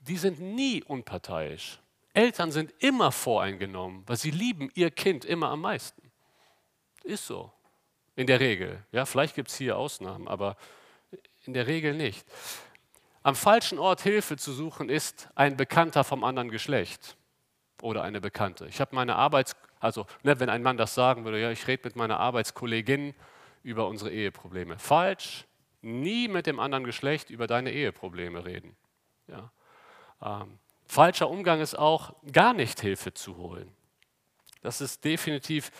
Die 0.00 0.16
sind 0.16 0.40
nie 0.40 0.82
unparteiisch. 0.82 1.78
Eltern 2.12 2.50
sind 2.50 2.74
immer 2.80 3.12
voreingenommen, 3.12 4.02
weil 4.08 4.16
sie 4.16 4.32
lieben 4.32 4.72
ihr 4.74 4.90
Kind 4.90 5.24
immer 5.24 5.50
am 5.50 5.60
meisten. 5.60 6.10
Ist 7.04 7.28
so. 7.28 7.52
In 8.16 8.26
der 8.26 8.40
Regel. 8.40 8.84
Ja, 8.90 9.06
vielleicht 9.06 9.36
gibt 9.36 9.50
es 9.50 9.56
hier 9.56 9.78
Ausnahmen, 9.78 10.26
aber 10.26 10.56
in 11.44 11.54
der 11.54 11.68
Regel 11.68 11.94
nicht. 11.94 12.26
Am 13.22 13.34
falschen 13.34 13.78
Ort 13.78 14.00
Hilfe 14.00 14.36
zu 14.36 14.52
suchen 14.52 14.88
ist 14.88 15.28
ein 15.34 15.56
Bekannter 15.56 16.04
vom 16.04 16.24
anderen 16.24 16.50
Geschlecht 16.50 17.16
oder 17.82 18.02
eine 18.02 18.20
Bekannte. 18.20 18.66
Ich 18.66 18.80
habe 18.80 18.94
meine 18.94 19.16
Arbeits, 19.16 19.56
also 19.78 20.06
ne, 20.22 20.40
wenn 20.40 20.48
ein 20.48 20.62
Mann 20.62 20.78
das 20.78 20.94
sagen 20.94 21.24
würde, 21.24 21.40
ja, 21.40 21.50
ich 21.50 21.66
rede 21.66 21.82
mit 21.84 21.96
meiner 21.96 22.18
Arbeitskollegin 22.18 23.14
über 23.62 23.88
unsere 23.88 24.10
Eheprobleme. 24.10 24.78
Falsch, 24.78 25.44
nie 25.82 26.28
mit 26.28 26.46
dem 26.46 26.58
anderen 26.60 26.84
Geschlecht 26.84 27.28
über 27.30 27.46
deine 27.46 27.72
Eheprobleme 27.72 28.44
reden. 28.44 28.74
Ja. 29.26 29.52
Ähm, 30.22 30.58
falscher 30.86 31.28
Umgang 31.28 31.60
ist 31.60 31.78
auch, 31.78 32.14
gar 32.32 32.54
nicht 32.54 32.80
Hilfe 32.80 33.12
zu 33.12 33.36
holen. 33.36 33.70
Das 34.62 34.80
ist 34.80 35.04
definitiv 35.04 35.70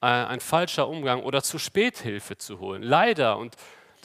ein 0.00 0.40
falscher 0.40 0.88
Umgang 0.88 1.22
oder 1.22 1.42
zu 1.42 1.58
spät 1.58 1.98
Hilfe 1.98 2.36
zu 2.36 2.60
holen. 2.60 2.82
Leider, 2.82 3.38
und 3.38 3.56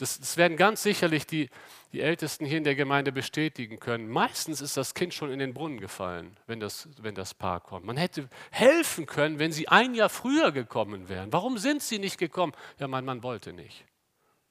das, 0.02 0.18
das 0.18 0.36
werden 0.36 0.56
ganz 0.56 0.82
sicherlich 0.82 1.28
die, 1.28 1.48
die 1.92 2.00
Ältesten 2.00 2.44
hier 2.44 2.58
in 2.58 2.64
der 2.64 2.74
Gemeinde 2.74 3.12
bestätigen 3.12 3.78
können. 3.78 4.08
Meistens 4.08 4.60
ist 4.60 4.76
das 4.76 4.94
Kind 4.94 5.14
schon 5.14 5.30
in 5.30 5.38
den 5.38 5.54
Brunnen 5.54 5.78
gefallen, 5.78 6.36
wenn 6.48 6.58
das, 6.58 6.88
wenn 7.00 7.14
das 7.14 7.34
Paar 7.34 7.60
kommt. 7.60 7.86
Man 7.86 7.96
hätte 7.96 8.28
helfen 8.50 9.06
können, 9.06 9.38
wenn 9.38 9.52
sie 9.52 9.68
ein 9.68 9.94
Jahr 9.94 10.08
früher 10.08 10.50
gekommen 10.50 11.08
wären. 11.08 11.32
Warum 11.32 11.56
sind 11.56 11.84
sie 11.84 12.00
nicht 12.00 12.18
gekommen? 12.18 12.52
Ja, 12.80 12.88
mein 12.88 13.04
Mann 13.04 13.22
wollte 13.22 13.52
nicht. 13.52 13.84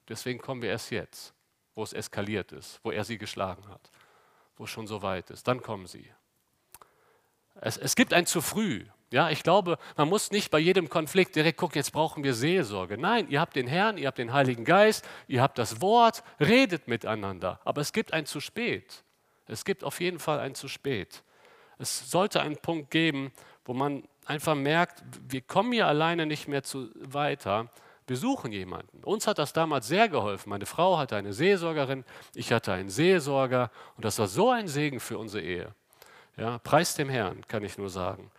Deswegen 0.08 0.40
kommen 0.40 0.62
wir 0.62 0.70
erst 0.70 0.90
jetzt, 0.90 1.34
wo 1.74 1.82
es 1.82 1.92
eskaliert 1.92 2.52
ist, 2.52 2.80
wo 2.82 2.90
er 2.90 3.04
sie 3.04 3.18
geschlagen 3.18 3.68
hat, 3.68 3.90
wo 4.56 4.64
es 4.64 4.70
schon 4.70 4.86
so 4.86 5.02
weit 5.02 5.28
ist. 5.28 5.46
Dann 5.46 5.60
kommen 5.60 5.86
sie. 5.86 6.10
Es, 7.60 7.76
es 7.76 7.94
gibt 7.94 8.14
ein 8.14 8.24
zu 8.24 8.40
früh. 8.40 8.86
Ja, 9.12 9.28
ich 9.28 9.42
glaube, 9.42 9.78
man 9.98 10.08
muss 10.08 10.30
nicht 10.30 10.50
bei 10.50 10.58
jedem 10.58 10.88
Konflikt 10.88 11.36
direkt 11.36 11.58
gucken, 11.58 11.76
jetzt 11.76 11.92
brauchen 11.92 12.24
wir 12.24 12.32
Seelsorge. 12.32 12.96
Nein, 12.96 13.28
ihr 13.28 13.40
habt 13.40 13.54
den 13.54 13.66
Herrn, 13.66 13.98
ihr 13.98 14.06
habt 14.06 14.16
den 14.16 14.32
Heiligen 14.32 14.64
Geist, 14.64 15.06
ihr 15.28 15.42
habt 15.42 15.58
das 15.58 15.82
Wort, 15.82 16.24
redet 16.40 16.88
miteinander. 16.88 17.60
Aber 17.64 17.82
es 17.82 17.92
gibt 17.92 18.14
ein 18.14 18.24
zu 18.24 18.40
spät. 18.40 19.04
Es 19.46 19.66
gibt 19.66 19.84
auf 19.84 20.00
jeden 20.00 20.18
Fall 20.18 20.40
ein 20.40 20.54
zu 20.54 20.66
spät. 20.66 21.22
Es 21.78 22.10
sollte 22.10 22.40
einen 22.40 22.56
Punkt 22.56 22.90
geben, 22.90 23.32
wo 23.66 23.74
man 23.74 24.04
einfach 24.24 24.54
merkt, 24.54 25.02
wir 25.28 25.42
kommen 25.42 25.72
hier 25.72 25.86
alleine 25.86 26.24
nicht 26.24 26.48
mehr 26.48 26.62
zu, 26.62 26.88
weiter. 26.94 27.68
Wir 28.06 28.16
suchen 28.16 28.50
jemanden. 28.50 29.04
Uns 29.04 29.26
hat 29.26 29.38
das 29.38 29.52
damals 29.52 29.88
sehr 29.88 30.08
geholfen. 30.08 30.48
Meine 30.48 30.64
Frau 30.64 30.96
hatte 30.96 31.16
eine 31.16 31.34
Seelsorgerin, 31.34 32.04
ich 32.34 32.50
hatte 32.50 32.72
einen 32.72 32.88
Seelsorger 32.88 33.70
und 33.96 34.06
das 34.06 34.18
war 34.18 34.26
so 34.26 34.50
ein 34.50 34.68
Segen 34.68 35.00
für 35.00 35.18
unsere 35.18 35.42
Ehe. 35.42 35.74
Ja, 36.38 36.58
preis 36.60 36.94
dem 36.94 37.10
Herrn, 37.10 37.46
kann 37.46 37.62
ich 37.62 37.76
nur 37.76 37.90
sagen. 37.90 38.30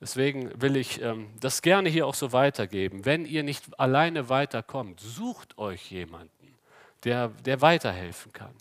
Deswegen 0.00 0.50
will 0.60 0.76
ich 0.76 1.00
ähm, 1.00 1.30
das 1.40 1.62
gerne 1.62 1.88
hier 1.88 2.06
auch 2.06 2.14
so 2.14 2.32
weitergeben. 2.32 3.04
Wenn 3.04 3.24
ihr 3.24 3.42
nicht 3.42 3.78
alleine 3.80 4.28
weiterkommt, 4.28 5.00
sucht 5.00 5.56
euch 5.58 5.90
jemanden, 5.90 6.58
der, 7.04 7.28
der 7.28 7.62
weiterhelfen 7.62 8.32
kann. 8.32 8.54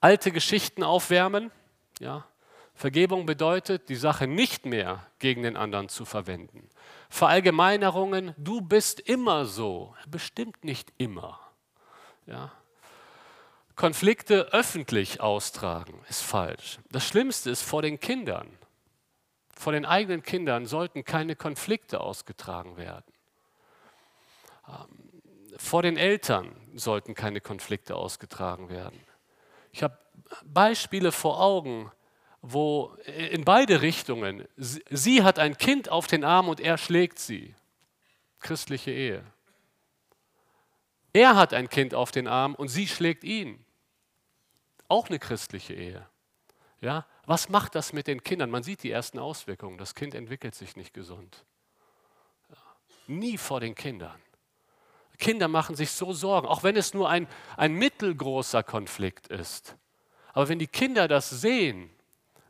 Alte 0.00 0.32
Geschichten 0.32 0.82
aufwärmen. 0.82 1.50
Ja. 1.98 2.26
Vergebung 2.74 3.24
bedeutet, 3.24 3.88
die 3.88 3.96
Sache 3.96 4.26
nicht 4.26 4.66
mehr 4.66 5.06
gegen 5.18 5.42
den 5.42 5.56
anderen 5.56 5.88
zu 5.88 6.04
verwenden. 6.04 6.68
Verallgemeinerungen, 7.08 8.34
du 8.36 8.60
bist 8.60 9.00
immer 9.00 9.46
so, 9.46 9.94
bestimmt 10.06 10.62
nicht 10.62 10.92
immer. 10.98 11.40
Ja. 12.26 12.52
Konflikte 13.76 14.52
öffentlich 14.52 15.20
austragen 15.22 16.04
ist 16.10 16.22
falsch. 16.22 16.78
Das 16.90 17.06
Schlimmste 17.06 17.48
ist 17.50 17.62
vor 17.62 17.80
den 17.80 17.98
Kindern. 17.98 18.46
Vor 19.58 19.72
den 19.72 19.84
eigenen 19.84 20.22
Kindern 20.22 20.66
sollten 20.66 21.04
keine 21.04 21.34
Konflikte 21.34 22.00
ausgetragen 22.00 22.76
werden. 22.76 23.12
Ähm, 24.68 25.22
vor 25.56 25.82
den 25.82 25.96
Eltern 25.96 26.54
sollten 26.74 27.14
keine 27.14 27.40
Konflikte 27.40 27.96
ausgetragen 27.96 28.68
werden. 28.68 29.00
Ich 29.72 29.82
habe 29.82 29.98
Beispiele 30.44 31.12
vor 31.12 31.40
Augen, 31.40 31.90
wo 32.42 32.94
in 33.06 33.44
beide 33.44 33.82
Richtungen, 33.82 34.46
sie 34.56 35.22
hat 35.22 35.38
ein 35.38 35.56
Kind 35.56 35.88
auf 35.88 36.06
den 36.06 36.24
Arm 36.24 36.48
und 36.48 36.60
er 36.60 36.78
schlägt 36.78 37.18
sie. 37.18 37.54
Christliche 38.40 38.90
Ehe. 38.90 39.24
Er 41.12 41.34
hat 41.34 41.54
ein 41.54 41.68
Kind 41.68 41.94
auf 41.94 42.10
den 42.10 42.28
Arm 42.28 42.54
und 42.54 42.68
sie 42.68 42.86
schlägt 42.86 43.24
ihn. 43.24 43.64
Auch 44.88 45.08
eine 45.08 45.18
christliche 45.18 45.74
Ehe. 45.74 46.06
Ja, 46.80 47.06
was 47.26 47.48
macht 47.48 47.74
das 47.74 47.92
mit 47.92 48.06
den 48.06 48.22
Kindern? 48.22 48.50
Man 48.50 48.62
sieht 48.62 48.84
die 48.84 48.90
ersten 48.90 49.18
Auswirkungen. 49.18 49.78
Das 49.78 49.94
Kind 49.94 50.14
entwickelt 50.14 50.54
sich 50.54 50.76
nicht 50.76 50.94
gesund. 50.94 51.44
Nie 53.08 53.36
vor 53.36 53.60
den 53.60 53.74
Kindern. 53.74 54.20
Kinder 55.18 55.48
machen 55.48 55.76
sich 55.76 55.90
so 55.90 56.12
Sorgen, 56.12 56.46
auch 56.46 56.62
wenn 56.62 56.76
es 56.76 56.94
nur 56.94 57.08
ein, 57.08 57.26
ein 57.56 57.74
mittelgroßer 57.74 58.62
Konflikt 58.62 59.28
ist. 59.28 59.76
Aber 60.32 60.48
wenn 60.48 60.58
die 60.58 60.66
Kinder 60.66 61.08
das 61.08 61.30
sehen, 61.30 61.90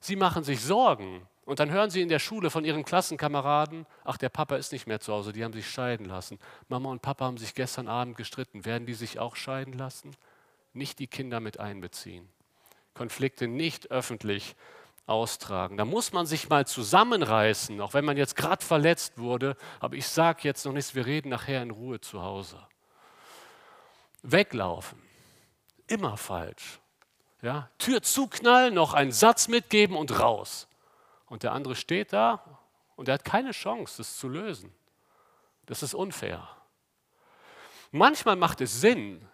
sie 0.00 0.16
machen 0.16 0.44
sich 0.44 0.60
Sorgen 0.60 1.26
und 1.44 1.60
dann 1.60 1.70
hören 1.70 1.90
sie 1.90 2.02
in 2.02 2.08
der 2.08 2.18
Schule 2.18 2.50
von 2.50 2.64
ihren 2.64 2.84
Klassenkameraden, 2.84 3.86
ach, 4.04 4.16
der 4.16 4.30
Papa 4.30 4.56
ist 4.56 4.72
nicht 4.72 4.86
mehr 4.86 5.00
zu 5.00 5.12
Hause, 5.12 5.32
die 5.32 5.44
haben 5.44 5.52
sich 5.52 5.70
scheiden 5.70 6.06
lassen. 6.06 6.38
Mama 6.68 6.90
und 6.90 7.02
Papa 7.02 7.24
haben 7.24 7.38
sich 7.38 7.54
gestern 7.54 7.86
Abend 7.86 8.16
gestritten. 8.16 8.64
Werden 8.64 8.86
die 8.86 8.94
sich 8.94 9.20
auch 9.20 9.36
scheiden 9.36 9.74
lassen? 9.74 10.16
Nicht 10.72 10.98
die 10.98 11.06
Kinder 11.06 11.38
mit 11.40 11.60
einbeziehen. 11.60 12.28
Konflikte 12.96 13.46
nicht 13.46 13.90
öffentlich 13.90 14.56
austragen. 15.06 15.76
Da 15.76 15.84
muss 15.84 16.12
man 16.12 16.26
sich 16.26 16.48
mal 16.48 16.66
zusammenreißen, 16.66 17.80
auch 17.80 17.94
wenn 17.94 18.04
man 18.04 18.16
jetzt 18.16 18.36
gerade 18.36 18.64
verletzt 18.64 19.18
wurde. 19.18 19.56
Aber 19.80 19.94
ich 19.94 20.08
sage 20.08 20.40
jetzt 20.42 20.64
noch 20.64 20.72
nichts, 20.72 20.94
wir 20.94 21.06
reden 21.06 21.28
nachher 21.28 21.62
in 21.62 21.70
Ruhe 21.70 22.00
zu 22.00 22.22
Hause. 22.22 22.58
Weglaufen, 24.22 25.00
immer 25.86 26.16
falsch. 26.16 26.80
Ja? 27.42 27.70
Tür 27.78 28.02
zuknallen, 28.02 28.74
noch 28.74 28.94
einen 28.94 29.12
Satz 29.12 29.46
mitgeben 29.46 29.96
und 29.96 30.18
raus. 30.18 30.66
Und 31.26 31.42
der 31.42 31.52
andere 31.52 31.76
steht 31.76 32.12
da 32.12 32.42
und 32.96 33.08
er 33.08 33.14
hat 33.14 33.24
keine 33.24 33.52
Chance, 33.52 33.98
das 33.98 34.16
zu 34.16 34.28
lösen. 34.28 34.72
Das 35.66 35.82
ist 35.82 35.94
unfair. 35.94 36.48
Manchmal 37.92 38.36
macht 38.36 38.60
es 38.60 38.80
Sinn, 38.80 39.28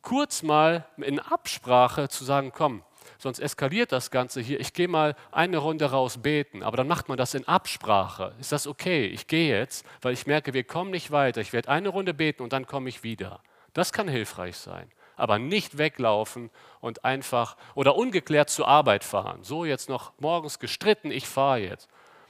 kurz 0.00 0.42
mal 0.42 0.86
in 0.96 1.20
Absprache 1.20 2.08
zu 2.08 2.24
sagen, 2.24 2.52
komm, 2.52 2.84
sonst 3.22 3.38
eskaliert 3.38 3.92
das 3.92 4.10
Ganze 4.10 4.40
hier. 4.40 4.58
Ich 4.58 4.72
gehe 4.72 4.88
mal 4.88 5.14
eine 5.30 5.58
Runde 5.58 5.90
raus 5.90 6.18
beten, 6.18 6.62
aber 6.62 6.76
dann 6.76 6.88
macht 6.88 7.08
man 7.08 7.16
das 7.16 7.34
in 7.34 7.46
Absprache. 7.46 8.34
Ist 8.40 8.50
das 8.50 8.66
okay? 8.66 9.06
Ich 9.06 9.28
gehe 9.28 9.56
jetzt, 9.56 9.86
weil 10.00 10.12
ich 10.12 10.26
merke, 10.26 10.52
wir 10.52 10.64
kommen 10.64 10.90
nicht 10.90 11.12
weiter. 11.12 11.40
Ich 11.40 11.52
werde 11.52 11.68
eine 11.68 11.88
Runde 11.88 12.14
beten 12.14 12.42
und 12.42 12.52
dann 12.52 12.66
komme 12.66 12.88
ich 12.88 13.04
wieder. 13.04 13.40
Das 13.74 13.92
kann 13.92 14.08
hilfreich 14.08 14.56
sein. 14.56 14.90
Aber 15.16 15.38
nicht 15.38 15.78
weglaufen 15.78 16.50
und 16.80 17.04
einfach 17.04 17.56
oder 17.76 17.96
ungeklärt 17.96 18.50
zur 18.50 18.66
Arbeit 18.66 19.04
fahren. 19.04 19.44
So 19.44 19.64
jetzt 19.64 19.88
noch 19.88 20.12
morgens 20.18 20.58
gestritten, 20.58 21.12
ich 21.12 21.28
fahre 21.28 21.60
jetzt. 21.60 21.88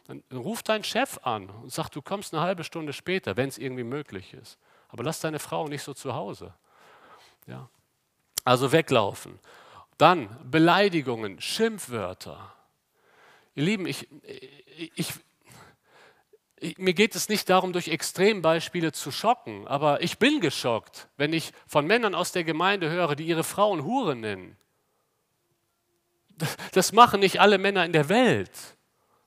Dann 0.09 0.23
ruf 0.35 0.63
deinen 0.63 0.85
Chef 0.85 1.19
an 1.23 1.49
und 1.49 1.73
sag, 1.73 1.89
du 1.89 2.03
kommst 2.03 2.35
eine 2.35 2.43
halbe 2.43 2.65
Stunde 2.65 2.93
später, 2.93 3.37
wenn 3.39 3.49
es 3.49 3.57
irgendwie 3.57 3.85
möglich 3.85 4.35
ist. 4.35 4.59
Aber 4.91 5.05
lass 5.05 5.21
deine 5.21 5.39
Frau 5.39 5.69
nicht 5.69 5.83
so 5.83 5.95
zu 5.95 6.15
Hause. 6.15 6.53
Ja. 7.47 7.69
Also 8.45 8.73
weglaufen. 8.73 9.39
Dann 10.03 10.37
Beleidigungen, 10.51 11.41
Schimpfwörter. 11.41 12.53
Ihr 13.55 13.63
Lieben, 13.63 13.87
ich, 13.87 14.09
ich, 14.97 15.13
ich, 16.57 16.77
mir 16.77 16.93
geht 16.93 17.15
es 17.15 17.29
nicht 17.29 17.49
darum, 17.49 17.73
durch 17.73 17.87
Extrembeispiele 17.87 18.91
zu 18.91 19.13
schocken, 19.13 19.65
aber 19.69 20.03
ich 20.03 20.19
bin 20.19 20.41
geschockt, 20.41 21.07
wenn 21.19 21.33
ich 21.33 21.53
von 21.69 21.87
Männern 21.87 22.17
aus 22.17 22.33
der 22.33 22.43
Gemeinde 22.43 22.91
höre, 22.91 23.15
die 23.15 23.29
ihre 23.29 23.45
Frauen 23.45 23.85
Hure 23.85 24.17
nennen. 24.17 24.57
Das 26.73 26.91
machen 26.91 27.21
nicht 27.21 27.41
alle 27.41 27.59
Männer 27.59 27.85
in 27.85 27.93
der 27.93 28.09
Welt. 28.09 28.77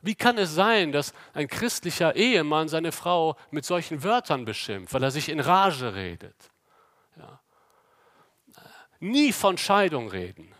Wie 0.01 0.15
kann 0.15 0.37
es 0.37 0.55
sein, 0.55 0.91
dass 0.91 1.13
ein 1.33 1.47
christlicher 1.47 2.17
Ehemann 2.17 2.67
seine 2.67 2.91
Frau 2.91 3.37
mit 3.49 3.63
solchen 3.63 4.03
Wörtern 4.03 4.43
beschimpft, 4.43 4.93
weil 4.93 5.03
er 5.03 5.11
sich 5.11 5.29
in 5.29 5.39
Rage 5.39 5.95
redet? 5.95 6.35
Ja. 7.15 7.39
Nie 8.99 9.31
von 9.31 9.57
Scheidung 9.57 10.09
reden. 10.09 10.53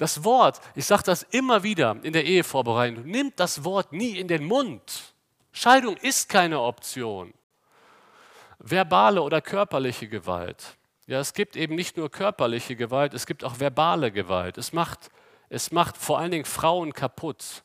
Das 0.00 0.24
Wort, 0.24 0.62
ich 0.74 0.86
sage 0.86 1.02
das 1.02 1.24
immer 1.24 1.62
wieder 1.62 1.94
in 2.02 2.14
der 2.14 2.24
Ehevorbereitung, 2.24 3.04
nimmt 3.04 3.38
das 3.38 3.64
Wort 3.64 3.92
nie 3.92 4.16
in 4.18 4.28
den 4.28 4.46
Mund. 4.46 5.12
Scheidung 5.52 5.98
ist 5.98 6.30
keine 6.30 6.58
Option. 6.58 7.34
Verbale 8.58 9.20
oder 9.20 9.42
körperliche 9.42 10.08
Gewalt. 10.08 10.78
Ja, 11.06 11.20
es 11.20 11.34
gibt 11.34 11.54
eben 11.54 11.74
nicht 11.74 11.98
nur 11.98 12.10
körperliche 12.10 12.76
Gewalt, 12.76 13.12
es 13.12 13.26
gibt 13.26 13.44
auch 13.44 13.60
verbale 13.60 14.10
Gewalt. 14.10 14.56
Es 14.56 14.72
macht, 14.72 15.10
es 15.50 15.70
macht 15.70 15.98
vor 15.98 16.18
allen 16.18 16.30
Dingen 16.30 16.46
Frauen 16.46 16.94
kaputt, 16.94 17.62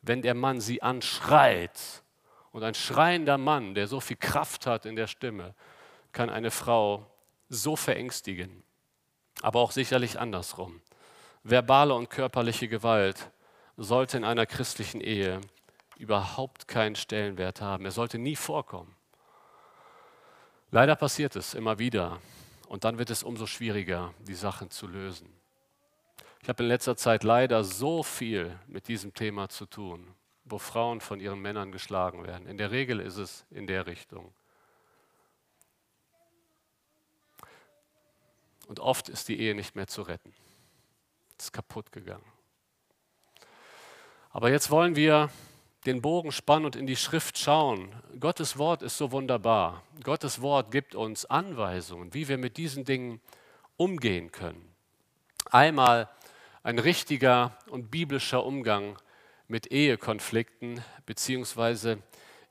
wenn 0.00 0.22
der 0.22 0.32
Mann 0.32 0.62
sie 0.62 0.80
anschreit. 0.80 2.02
Und 2.50 2.62
ein 2.62 2.72
schreiender 2.72 3.36
Mann, 3.36 3.74
der 3.74 3.88
so 3.88 4.00
viel 4.00 4.16
Kraft 4.16 4.66
hat 4.66 4.86
in 4.86 4.96
der 4.96 5.06
Stimme, 5.06 5.54
kann 6.12 6.30
eine 6.30 6.50
Frau 6.50 7.10
so 7.50 7.76
verängstigen. 7.76 8.62
Aber 9.42 9.60
auch 9.60 9.72
sicherlich 9.72 10.18
andersrum 10.18 10.80
verbale 11.44 11.94
und 11.94 12.08
körperliche 12.08 12.68
Gewalt 12.68 13.30
sollte 13.76 14.16
in 14.16 14.24
einer 14.24 14.46
christlichen 14.46 15.00
Ehe 15.00 15.40
überhaupt 15.98 16.66
keinen 16.66 16.96
Stellenwert 16.96 17.60
haben. 17.60 17.84
Er 17.84 17.90
sollte 17.92 18.18
nie 18.18 18.34
vorkommen. 18.34 18.96
Leider 20.70 20.96
passiert 20.96 21.36
es 21.36 21.54
immer 21.54 21.78
wieder 21.78 22.18
und 22.68 22.84
dann 22.84 22.98
wird 22.98 23.10
es 23.10 23.22
umso 23.22 23.46
schwieriger, 23.46 24.12
die 24.26 24.34
Sachen 24.34 24.70
zu 24.70 24.88
lösen. 24.88 25.28
Ich 26.42 26.48
habe 26.48 26.62
in 26.62 26.68
letzter 26.68 26.96
Zeit 26.96 27.22
leider 27.22 27.62
so 27.62 28.02
viel 28.02 28.58
mit 28.66 28.88
diesem 28.88 29.14
Thema 29.14 29.48
zu 29.48 29.66
tun, 29.66 30.14
wo 30.44 30.58
Frauen 30.58 31.00
von 31.00 31.20
ihren 31.20 31.40
Männern 31.40 31.72
geschlagen 31.72 32.24
werden. 32.24 32.46
In 32.48 32.58
der 32.58 32.70
Regel 32.70 33.00
ist 33.00 33.18
es 33.18 33.46
in 33.50 33.66
der 33.66 33.86
Richtung. 33.86 34.34
Und 38.66 38.80
oft 38.80 39.08
ist 39.10 39.28
die 39.28 39.38
Ehe 39.38 39.54
nicht 39.54 39.76
mehr 39.76 39.86
zu 39.86 40.02
retten 40.02 40.34
ist 41.38 41.52
kaputt 41.52 41.92
gegangen. 41.92 42.24
Aber 44.30 44.50
jetzt 44.50 44.70
wollen 44.70 44.96
wir 44.96 45.30
den 45.86 46.00
Bogen 46.00 46.32
spannen 46.32 46.64
und 46.64 46.76
in 46.76 46.86
die 46.86 46.96
Schrift 46.96 47.38
schauen, 47.38 47.94
Gottes 48.18 48.58
Wort 48.58 48.82
ist 48.82 48.96
so 48.96 49.12
wunderbar. 49.12 49.82
Gottes 50.02 50.40
Wort 50.40 50.70
gibt 50.70 50.94
uns 50.94 51.24
Anweisungen, 51.26 52.14
wie 52.14 52.28
wir 52.28 52.38
mit 52.38 52.56
diesen 52.56 52.84
Dingen 52.84 53.20
umgehen 53.76 54.32
können. 54.32 54.74
Einmal 55.50 56.08
ein 56.62 56.78
richtiger 56.78 57.56
und 57.68 57.90
biblischer 57.90 58.44
Umgang 58.44 58.96
mit 59.46 59.70
Ehekonflikten 59.70 60.82
bzw. 61.04 61.98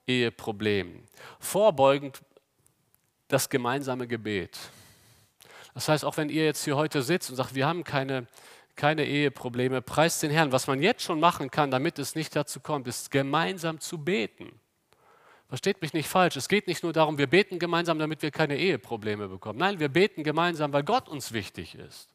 Eheproblemen. 0.06 1.08
Vorbeugend 1.40 2.22
das 3.28 3.50
gemeinsame 3.50 4.08
Gebet. 4.08 4.60
Das 5.74 5.90
heißt, 5.90 6.06
auch 6.06 6.18
wenn 6.18 6.30
ihr 6.30 6.46
jetzt 6.46 6.64
hier 6.64 6.76
heute 6.76 7.02
sitzt 7.02 7.32
und 7.32 7.36
sagt, 7.36 7.56
wir 7.56 7.66
haben 7.66 7.84
keine, 7.84 8.28
keine 8.76 9.06
Eheprobleme, 9.06 9.82
preist 9.82 10.24
den 10.24 10.32
Herrn. 10.32 10.52
Was 10.52 10.68
man 10.68 10.82
jetzt 10.82 11.04
schon 11.04 11.20
machen 11.20 11.52
kann, 11.52 11.72
damit 11.72 12.00
es 12.00 12.16
nicht 12.16 12.36
dazu 12.36 12.60
kommt, 12.60 12.88
ist 12.88 13.12
gemeinsam 13.12 13.80
zu 13.80 13.98
beten. 13.98 14.60
Versteht 15.48 15.82
mich 15.82 15.94
nicht 15.94 16.10
falsch. 16.10 16.36
Es 16.36 16.50
geht 16.50 16.68
nicht 16.68 16.82
nur 16.82 16.94
darum, 16.94 17.18
wir 17.18 17.28
beten 17.28 17.60
gemeinsam, 17.60 18.00
damit 18.00 18.24
wir 18.24 18.32
keine 18.32 18.58
Eheprobleme 18.58 19.28
bekommen. 19.28 19.60
Nein, 19.60 19.80
wir 19.80 19.90
beten 19.90 20.24
gemeinsam, 20.24 20.74
weil 20.74 20.84
Gott 20.84 21.08
uns 21.08 21.32
wichtig 21.32 21.76
ist. 21.76 22.10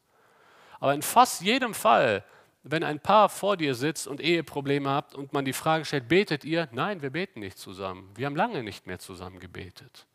Aber 0.79 0.93
in 0.93 1.01
fast 1.01 1.41
jedem 1.41 1.73
Fall, 1.73 2.25
wenn 2.63 2.83
ein 2.83 2.99
Paar 2.99 3.29
vor 3.29 3.55
dir 3.55 3.75
sitzt 3.75 4.07
und 4.07 4.19
Eheprobleme 4.19 4.89
habt 4.89 5.15
und 5.15 5.31
man 5.31 5.45
die 5.45 5.53
Frage 5.53 5.85
stellt, 5.85 6.09
betet 6.09 6.43
ihr? 6.43 6.67
Nein, 6.73 7.01
wir 7.01 7.11
beten 7.11 7.39
nicht 7.39 7.57
zusammen. 7.57 8.11
Wir 8.15 8.25
haben 8.25 8.35
lange 8.35 8.63
nicht 8.63 8.87
mehr 8.87 8.99
zusammen 8.99 9.39
gebetet. 9.39 10.05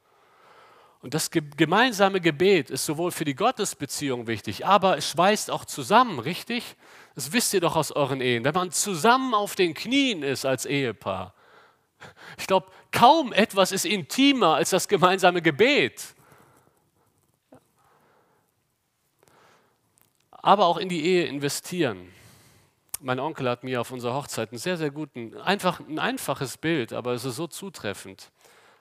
Und 1.05 1.13
das 1.13 1.31
gemeinsame 1.31 2.19
Gebet 2.19 2.71
ist 2.71 2.87
sowohl 2.87 3.11
für 3.11 3.27
die 3.27 3.35
Gottesbeziehung 3.35 4.27
wichtig, 4.27 4.65
aber 4.65 4.97
es 4.97 5.11
schweißt 5.11 5.51
auch 5.51 5.67
zusammen, 5.67 6.19
richtig? 6.19 6.77
Das 7.15 7.31
wisst 7.31 7.53
ihr 7.53 7.61
doch 7.61 7.77
aus 7.77 7.93
euren 7.93 8.23
Ehen. 8.23 8.43
Wenn 8.43 8.55
man 8.55 8.71
zusammen 8.71 9.35
auf 9.35 9.55
den 9.55 9.75
Knien 9.75 10.23
ist 10.23 10.47
als 10.47 10.65
Ehepaar, 10.65 11.35
ich 12.39 12.47
glaube, 12.47 12.69
kaum 12.91 13.35
etwas 13.35 13.71
ist 13.71 13.85
intimer 13.85 14.55
als 14.55 14.71
das 14.71 14.89
gemeinsame 14.89 15.43
Gebet. 15.43 16.15
Aber 20.31 20.65
auch 20.65 20.79
in 20.79 20.89
die 20.89 21.05
Ehe 21.05 21.27
investieren. 21.27 22.11
Mein 23.01 23.21
Onkel 23.21 23.51
hat 23.51 23.63
mir 23.63 23.83
auf 23.83 23.91
unserer 23.91 24.15
Hochzeit 24.15 24.53
einen 24.53 24.59
sehr, 24.59 24.79
sehr 24.79 24.91
guten, 24.91 25.37
einfach, 25.37 25.81
ein 25.81 25.99
einfaches 25.99 26.57
Bild, 26.57 26.95
aber 26.95 27.13
es 27.13 27.27
ist 27.27 27.37
so 27.37 27.47
zutreffend 27.47 28.31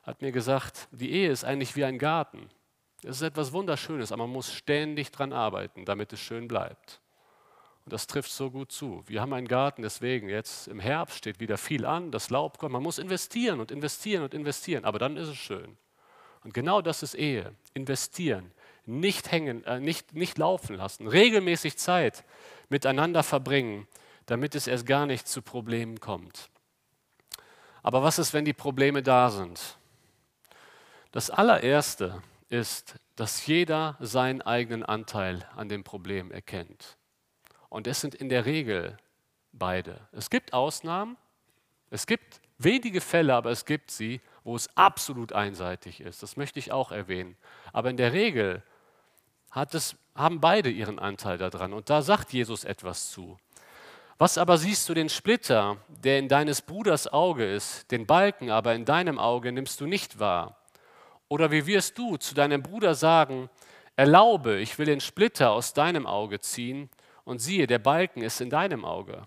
hat 0.04 0.22
mir 0.22 0.32
gesagt, 0.32 0.88
die 0.92 1.12
Ehe 1.12 1.32
ist 1.32 1.44
eigentlich 1.44 1.76
wie 1.76 1.86
ein 1.86 1.98
Garten. 1.98 2.50
Es 3.04 3.18
ist 3.18 3.22
etwas 3.22 3.52
Wunderschönes, 3.52 4.12
aber 4.12 4.24
man 4.24 4.34
muss 4.34 4.54
ständig 4.54 5.12
dran 5.12 5.34
arbeiten, 5.34 5.86
damit 5.86 6.14
es 6.14 6.20
schön 6.20 6.48
bleibt. 6.48 7.02
Und 7.86 7.92
das 7.92 8.08
trifft 8.08 8.32
so 8.32 8.50
gut 8.50 8.72
zu. 8.72 9.04
Wir 9.08 9.22
haben 9.22 9.34
einen 9.34 9.48
Garten, 9.48 9.82
deswegen 9.82 10.30
jetzt 10.30 10.68
im 10.68 10.80
Herbst 10.80 11.18
steht 11.18 11.40
wieder 11.42 11.58
viel 11.58 11.86
an, 11.86 12.12
das 12.12 12.30
Laub 12.30 12.58
kommt. 12.58 12.72
Man 12.72 12.84
muss 12.84 12.98
investieren 12.98 13.60
und 13.60 13.72
investieren 13.72 14.24
und 14.24 14.34
investieren, 14.34 14.86
aber 14.86 15.00
dann 15.00 15.18
ist 15.18 15.28
es 15.28 15.38
schön. 15.38 15.78
Und 16.44 16.54
genau 16.54 16.82
das 16.82 17.04
ist 17.04 17.14
Ehe. 17.14 17.54
Investieren, 17.74 18.52
nicht 18.86 19.32
hängen, 19.32 19.64
äh, 19.66 19.80
nicht, 19.80 20.14
nicht 20.14 20.38
laufen 20.38 20.76
lassen, 20.76 21.08
regelmäßig 21.08 21.78
Zeit 21.78 22.24
miteinander 22.70 23.24
verbringen, 23.24 23.88
damit 24.26 24.56
es 24.56 24.68
erst 24.68 24.86
gar 24.86 25.06
nicht 25.06 25.28
zu 25.28 25.42
Problemen 25.42 26.00
kommt. 26.00 26.50
Aber 27.82 28.02
was 28.02 28.18
ist, 28.18 28.34
wenn 28.34 28.46
die 28.46 28.54
Probleme 28.54 29.04
da 29.04 29.30
sind? 29.30 29.78
Das 31.14 31.30
allererste 31.30 32.24
ist, 32.50 32.96
dass 33.16 33.46
jeder 33.46 33.96
seinen 34.00 34.42
eigenen 34.42 34.82
Anteil 34.82 35.48
an 35.56 35.70
dem 35.70 35.84
Problem 35.84 36.32
erkennt. 36.32 36.98
Und 37.70 37.86
es 37.86 38.02
sind 38.02 38.16
in 38.16 38.30
der 38.30 38.48
Regel 38.48 38.98
beide. 39.52 40.08
Es 40.12 40.32
gibt 40.32 40.54
Ausnahmen, 40.54 41.16
es 41.92 42.08
gibt 42.08 42.42
wenige 42.58 43.00
Fälle, 43.00 43.36
aber 43.36 43.52
es 43.52 43.66
gibt 43.66 43.92
sie, 43.92 44.22
wo 44.44 44.56
es 44.56 44.76
absolut 44.76 45.34
einseitig 45.34 46.02
ist. 46.02 46.24
Das 46.24 46.36
möchte 46.36 46.58
ich 46.58 46.72
auch 46.72 46.92
erwähnen. 46.92 47.38
Aber 47.74 47.92
in 47.92 47.98
der 47.98 48.12
Regel 48.12 48.64
es, 49.72 49.96
haben 50.16 50.42
beide 50.42 50.72
ihren 50.72 50.98
Anteil 50.98 51.38
daran. 51.38 51.74
Und 51.74 51.92
da 51.92 52.02
sagt 52.02 52.34
Jesus 52.34 52.64
etwas 52.64 53.12
zu. 53.12 53.38
Was 54.18 54.40
aber 54.40 54.58
siehst 54.58 54.90
du 54.90 54.96
den 54.96 55.10
Splitter, 55.10 55.78
der 55.90 56.18
in 56.18 56.28
deines 56.28 56.64
Bruders 56.64 57.06
Auge 57.06 57.54
ist, 57.54 57.92
den 57.92 58.08
Balken 58.08 58.50
aber 58.50 58.74
in 58.74 58.84
deinem 58.84 59.20
Auge 59.20 59.52
nimmst 59.52 59.80
du 59.80 59.86
nicht 59.86 60.18
wahr? 60.18 60.58
Oder 61.34 61.50
wie 61.50 61.66
wirst 61.66 61.98
du 61.98 62.18
zu 62.18 62.36
deinem 62.36 62.62
Bruder 62.62 62.94
sagen, 62.94 63.50
erlaube, 63.96 64.60
ich 64.60 64.78
will 64.78 64.86
den 64.86 65.02
Splitter 65.02 65.50
aus 65.50 65.74
deinem 65.74 66.06
Auge 66.06 66.40
ziehen 66.40 66.92
und 67.24 67.40
siehe, 67.40 67.66
der 67.66 67.80
Balken 67.80 68.22
ist 68.22 68.40
in 68.40 68.52
deinem 68.52 68.86
Auge. 68.86 69.26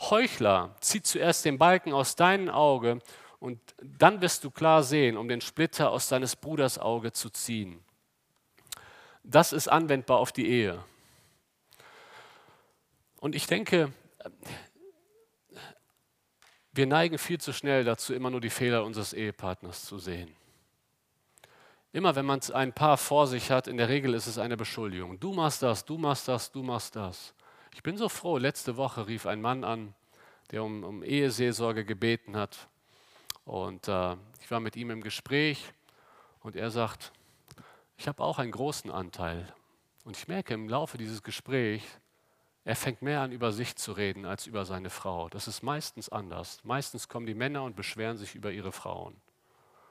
Heuchler, 0.00 0.74
zieh 0.80 1.00
zuerst 1.00 1.44
den 1.44 1.56
Balken 1.56 1.92
aus 1.92 2.16
deinem 2.16 2.48
Auge 2.48 2.98
und 3.38 3.60
dann 3.80 4.20
wirst 4.20 4.42
du 4.42 4.50
klar 4.50 4.82
sehen, 4.82 5.16
um 5.16 5.28
den 5.28 5.40
Splitter 5.40 5.92
aus 5.92 6.08
deines 6.08 6.34
Bruders 6.34 6.76
Auge 6.76 7.12
zu 7.12 7.30
ziehen. 7.30 7.84
Das 9.22 9.52
ist 9.52 9.68
anwendbar 9.68 10.18
auf 10.18 10.32
die 10.32 10.48
Ehe. 10.48 10.82
Und 13.20 13.36
ich 13.36 13.46
denke, 13.46 13.92
wir 16.72 16.88
neigen 16.88 17.16
viel 17.16 17.40
zu 17.40 17.52
schnell 17.52 17.84
dazu, 17.84 18.12
immer 18.12 18.30
nur 18.30 18.40
die 18.40 18.50
Fehler 18.50 18.82
unseres 18.82 19.12
Ehepartners 19.12 19.84
zu 19.84 20.00
sehen. 20.00 20.34
Immer 21.92 22.14
wenn 22.14 22.26
man 22.26 22.40
ein 22.52 22.72
Paar 22.72 22.98
vor 22.98 23.26
sich 23.26 23.50
hat, 23.50 23.66
in 23.66 23.78
der 23.78 23.88
Regel 23.88 24.14
ist 24.14 24.26
es 24.26 24.38
eine 24.38 24.56
Beschuldigung. 24.56 25.18
Du 25.18 25.32
machst 25.32 25.62
das, 25.62 25.84
du 25.84 25.96
machst 25.96 26.28
das, 26.28 26.52
du 26.52 26.62
machst 26.62 26.96
das. 26.96 27.34
Ich 27.74 27.82
bin 27.82 27.96
so 27.96 28.08
froh, 28.08 28.36
letzte 28.36 28.76
Woche 28.76 29.06
rief 29.06 29.24
ein 29.26 29.40
Mann 29.40 29.64
an, 29.64 29.94
der 30.50 30.62
um, 30.64 30.84
um 30.84 31.02
Eheseelsorge 31.02 31.84
gebeten 31.84 32.36
hat. 32.36 32.68
Und 33.44 33.88
äh, 33.88 34.16
ich 34.40 34.50
war 34.50 34.60
mit 34.60 34.76
ihm 34.76 34.90
im 34.90 35.02
Gespräch 35.02 35.72
und 36.40 36.56
er 36.56 36.70
sagt, 36.70 37.12
ich 37.96 38.06
habe 38.06 38.22
auch 38.22 38.38
einen 38.38 38.52
großen 38.52 38.90
Anteil. 38.90 39.52
Und 40.04 40.16
ich 40.16 40.28
merke 40.28 40.54
im 40.54 40.68
Laufe 40.68 40.98
dieses 40.98 41.22
Gesprächs, 41.22 41.84
er 42.64 42.76
fängt 42.76 43.00
mehr 43.00 43.22
an, 43.22 43.32
über 43.32 43.50
sich 43.50 43.76
zu 43.76 43.92
reden 43.92 44.26
als 44.26 44.46
über 44.46 44.66
seine 44.66 44.90
Frau. 44.90 45.30
Das 45.30 45.48
ist 45.48 45.62
meistens 45.62 46.10
anders. 46.10 46.60
Meistens 46.64 47.08
kommen 47.08 47.24
die 47.24 47.34
Männer 47.34 47.62
und 47.62 47.76
beschweren 47.76 48.18
sich 48.18 48.34
über 48.34 48.52
ihre 48.52 48.72
Frauen. 48.72 49.16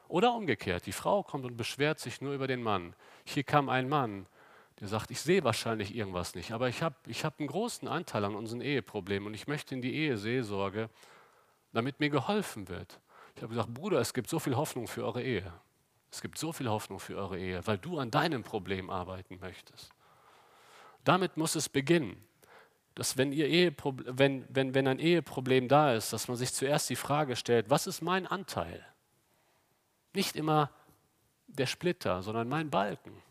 Oder 0.07 0.33
umgekehrt, 0.33 0.85
die 0.85 0.91
Frau 0.91 1.23
kommt 1.23 1.45
und 1.45 1.57
beschwert 1.57 1.99
sich 1.99 2.21
nur 2.21 2.33
über 2.33 2.47
den 2.47 2.63
Mann. 2.63 2.95
Hier 3.25 3.43
kam 3.43 3.69
ein 3.69 3.89
Mann, 3.89 4.25
der 4.79 4.87
sagt, 4.87 5.11
ich 5.11 5.19
sehe 5.19 5.43
wahrscheinlich 5.43 5.95
irgendwas 5.95 6.35
nicht, 6.35 6.51
aber 6.51 6.69
ich 6.69 6.81
habe 6.83 6.95
ich 7.07 7.25
hab 7.25 7.39
einen 7.39 7.47
großen 7.47 7.87
Anteil 7.87 8.23
an 8.23 8.35
unseren 8.35 8.61
Eheproblemen 8.61 9.27
und 9.27 9.33
ich 9.33 9.47
möchte 9.47 9.75
in 9.75 9.81
die 9.81 9.95
Eheseelsorge, 9.95 10.89
damit 11.73 11.99
mir 11.99 12.09
geholfen 12.09 12.69
wird. 12.69 12.99
Ich 13.35 13.41
habe 13.41 13.49
gesagt, 13.49 13.73
Bruder, 13.73 13.99
es 13.99 14.13
gibt 14.13 14.29
so 14.29 14.39
viel 14.39 14.55
Hoffnung 14.55 14.87
für 14.87 15.03
eure 15.03 15.21
Ehe. 15.21 15.51
Es 16.11 16.21
gibt 16.21 16.37
so 16.37 16.53
viel 16.53 16.69
Hoffnung 16.69 16.99
für 16.99 17.15
eure 17.17 17.37
Ehe, 17.37 17.65
weil 17.67 17.77
du 17.77 17.99
an 17.99 18.11
deinem 18.11 18.43
Problem 18.43 18.89
arbeiten 18.89 19.39
möchtest. 19.39 19.91
Damit 21.03 21.37
muss 21.37 21.55
es 21.55 21.69
beginnen, 21.69 22.23
dass 22.95 23.17
wenn, 23.17 23.31
ihr 23.31 23.73
wenn, 23.83 24.45
wenn, 24.49 24.73
wenn 24.73 24.87
ein 24.87 24.99
Eheproblem 24.99 25.67
da 25.67 25.93
ist, 25.93 26.13
dass 26.13 26.27
man 26.27 26.37
sich 26.37 26.53
zuerst 26.53 26.89
die 26.89 26.95
Frage 26.95 27.35
stellt, 27.35 27.69
was 27.69 27.85
ist 27.85 28.01
mein 28.01 28.25
Anteil? 28.25 28.83
Nicht 30.17 30.36
immer 30.36 30.71
der 31.45 31.67
Splitter, 31.67 32.23
sondern 32.23 32.49
mein 32.49 32.71
Balken. 32.71 33.21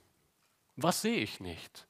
Was 0.76 1.02
sehe 1.02 1.16
ich 1.16 1.40
nicht? 1.40 1.84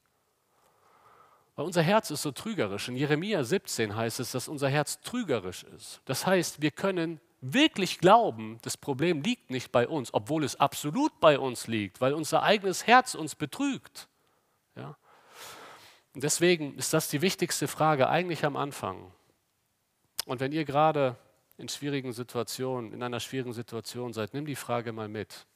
Weil 1.55 1.67
unser 1.67 1.83
Herz 1.83 2.11
ist 2.11 2.23
so 2.23 2.33
trügerisch. 2.33 2.89
In 2.89 2.97
Jeremia 2.97 3.45
17 3.45 3.95
heißt 3.95 4.21
es, 4.21 4.33
dass 4.33 4.49
unser 4.49 4.71
Herz 4.71 5.03
trügerisch 5.03 5.65
ist. 5.65 6.01
Das 6.07 6.25
heißt, 6.25 6.63
wir 6.63 6.71
können 6.71 7.21
wirklich 7.43 7.99
glauben, 7.99 8.59
das 8.63 8.79
Problem 8.79 9.21
liegt 9.21 9.51
nicht 9.51 9.71
bei 9.71 9.87
uns, 9.87 10.15
obwohl 10.15 10.45
es 10.45 10.59
absolut 10.59 11.21
bei 11.21 11.39
uns 11.39 11.67
liegt, 11.67 12.01
weil 12.01 12.15
unser 12.15 12.43
eigenes 12.43 12.87
Herz 12.87 13.15
uns 13.15 13.35
betrügt. 13.35 14.09
Ja? 14.77 14.97
Und 16.15 16.25
deswegen 16.25 16.75
ist 16.79 16.95
das 16.95 17.11
die 17.11 17.21
wichtigste 17.21 17.69
Frage 17.69 18.09
eigentlich 18.09 18.47
am 18.47 18.57
Anfang. 18.57 19.13
Und 20.25 20.41
wenn 20.41 20.53
ihr 20.53 20.65
gerade 20.65 21.19
in 21.59 21.69
schwierigen 21.69 22.12
Situationen, 22.12 22.92
in 22.92 23.03
einer 23.03 23.21
schwierigen 23.21 23.53
Situation 23.53 24.12
seid, 24.12 24.35
nimm 24.35 24.47
die 24.47 24.57
Frage 24.57 24.92
mal 24.92 25.09
mit. 25.09 25.47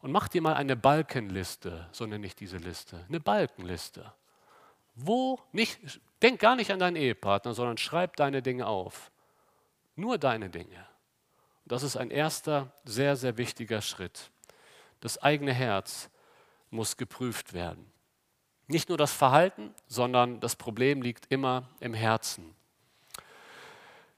Und 0.00 0.12
mach 0.12 0.28
dir 0.28 0.42
mal 0.42 0.54
eine 0.54 0.76
Balkenliste, 0.76 1.88
so 1.92 2.06
nenne 2.06 2.26
ich 2.26 2.34
diese 2.34 2.58
Liste. 2.58 3.04
Eine 3.08 3.20
Balkenliste. 3.20 4.12
Wo 4.94 5.40
nicht, 5.52 6.00
denk 6.22 6.40
gar 6.40 6.56
nicht 6.56 6.70
an 6.70 6.78
deinen 6.78 6.96
Ehepartner, 6.96 7.54
sondern 7.54 7.78
schreib 7.78 8.16
deine 8.16 8.42
Dinge 8.42 8.66
auf. 8.66 9.10
Nur 9.96 10.18
deine 10.18 10.50
Dinge. 10.50 10.86
Das 11.64 11.82
ist 11.82 11.96
ein 11.96 12.10
erster, 12.10 12.72
sehr, 12.84 13.16
sehr 13.16 13.38
wichtiger 13.38 13.80
Schritt. 13.80 14.30
Das 15.00 15.18
eigene 15.18 15.52
Herz 15.52 16.10
muss 16.70 16.96
geprüft 16.96 17.54
werden. 17.54 17.90
Nicht 18.66 18.88
nur 18.88 18.98
das 18.98 19.12
Verhalten, 19.12 19.74
sondern 19.86 20.40
das 20.40 20.56
Problem 20.56 21.02
liegt 21.02 21.30
immer 21.30 21.68
im 21.80 21.94
Herzen. 21.94 22.54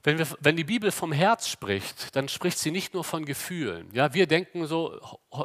Wenn, 0.07 0.19
wir, 0.19 0.27
wenn, 0.39 0.55
die 0.55 0.63
Bibel 0.63 0.93
vom 0.93 1.11
Herz 1.11 1.49
spricht, 1.49 2.15
dann 2.15 2.29
spricht 2.29 2.59
sie 2.59 2.71
nicht 2.71 2.95
nur 2.95 3.03
von 3.03 3.25
Gefühlen. 3.25 3.89
Ja, 3.93 4.15
wir 4.15 4.29
denken 4.29 4.69
so, 4.69 5.01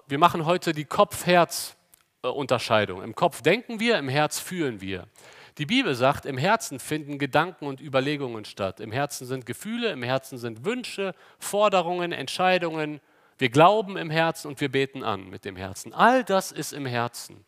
wir 0.07 0.19
machen 0.19 0.45
heute 0.45 0.71
die 0.71 0.85
Kopf-Herz-Unterscheidung. 0.85 3.01
Im 3.01 3.15
Kopf 3.15 3.41
denken 3.41 3.79
wir, 3.79 3.97
im 3.97 4.07
Herz 4.07 4.37
fühlen 4.37 4.79
wir. 4.79 5.07
Die 5.57 5.65
Bibel 5.65 5.95
sagt, 5.95 6.27
im 6.27 6.37
Herzen 6.37 6.79
finden 6.79 7.17
Gedanken 7.17 7.65
und 7.65 7.81
Überlegungen 7.81 8.45
statt. 8.45 8.79
Im 8.81 8.91
Herzen 8.91 9.25
sind 9.25 9.47
Gefühle, 9.47 9.89
im 9.89 10.03
Herzen 10.03 10.37
sind 10.37 10.63
Wünsche, 10.63 11.15
Forderungen, 11.39 12.11
Entscheidungen. 12.11 13.01
Wir 13.39 13.49
glauben 13.49 13.97
im 13.97 14.11
Herzen 14.11 14.47
und 14.47 14.61
wir 14.61 14.69
beten 14.69 15.03
an 15.03 15.27
mit 15.27 15.43
dem 15.43 15.55
Herzen. 15.55 15.91
All 15.91 16.23
das 16.23 16.51
ist 16.51 16.71
im 16.71 16.85
Herzen. 16.85 17.43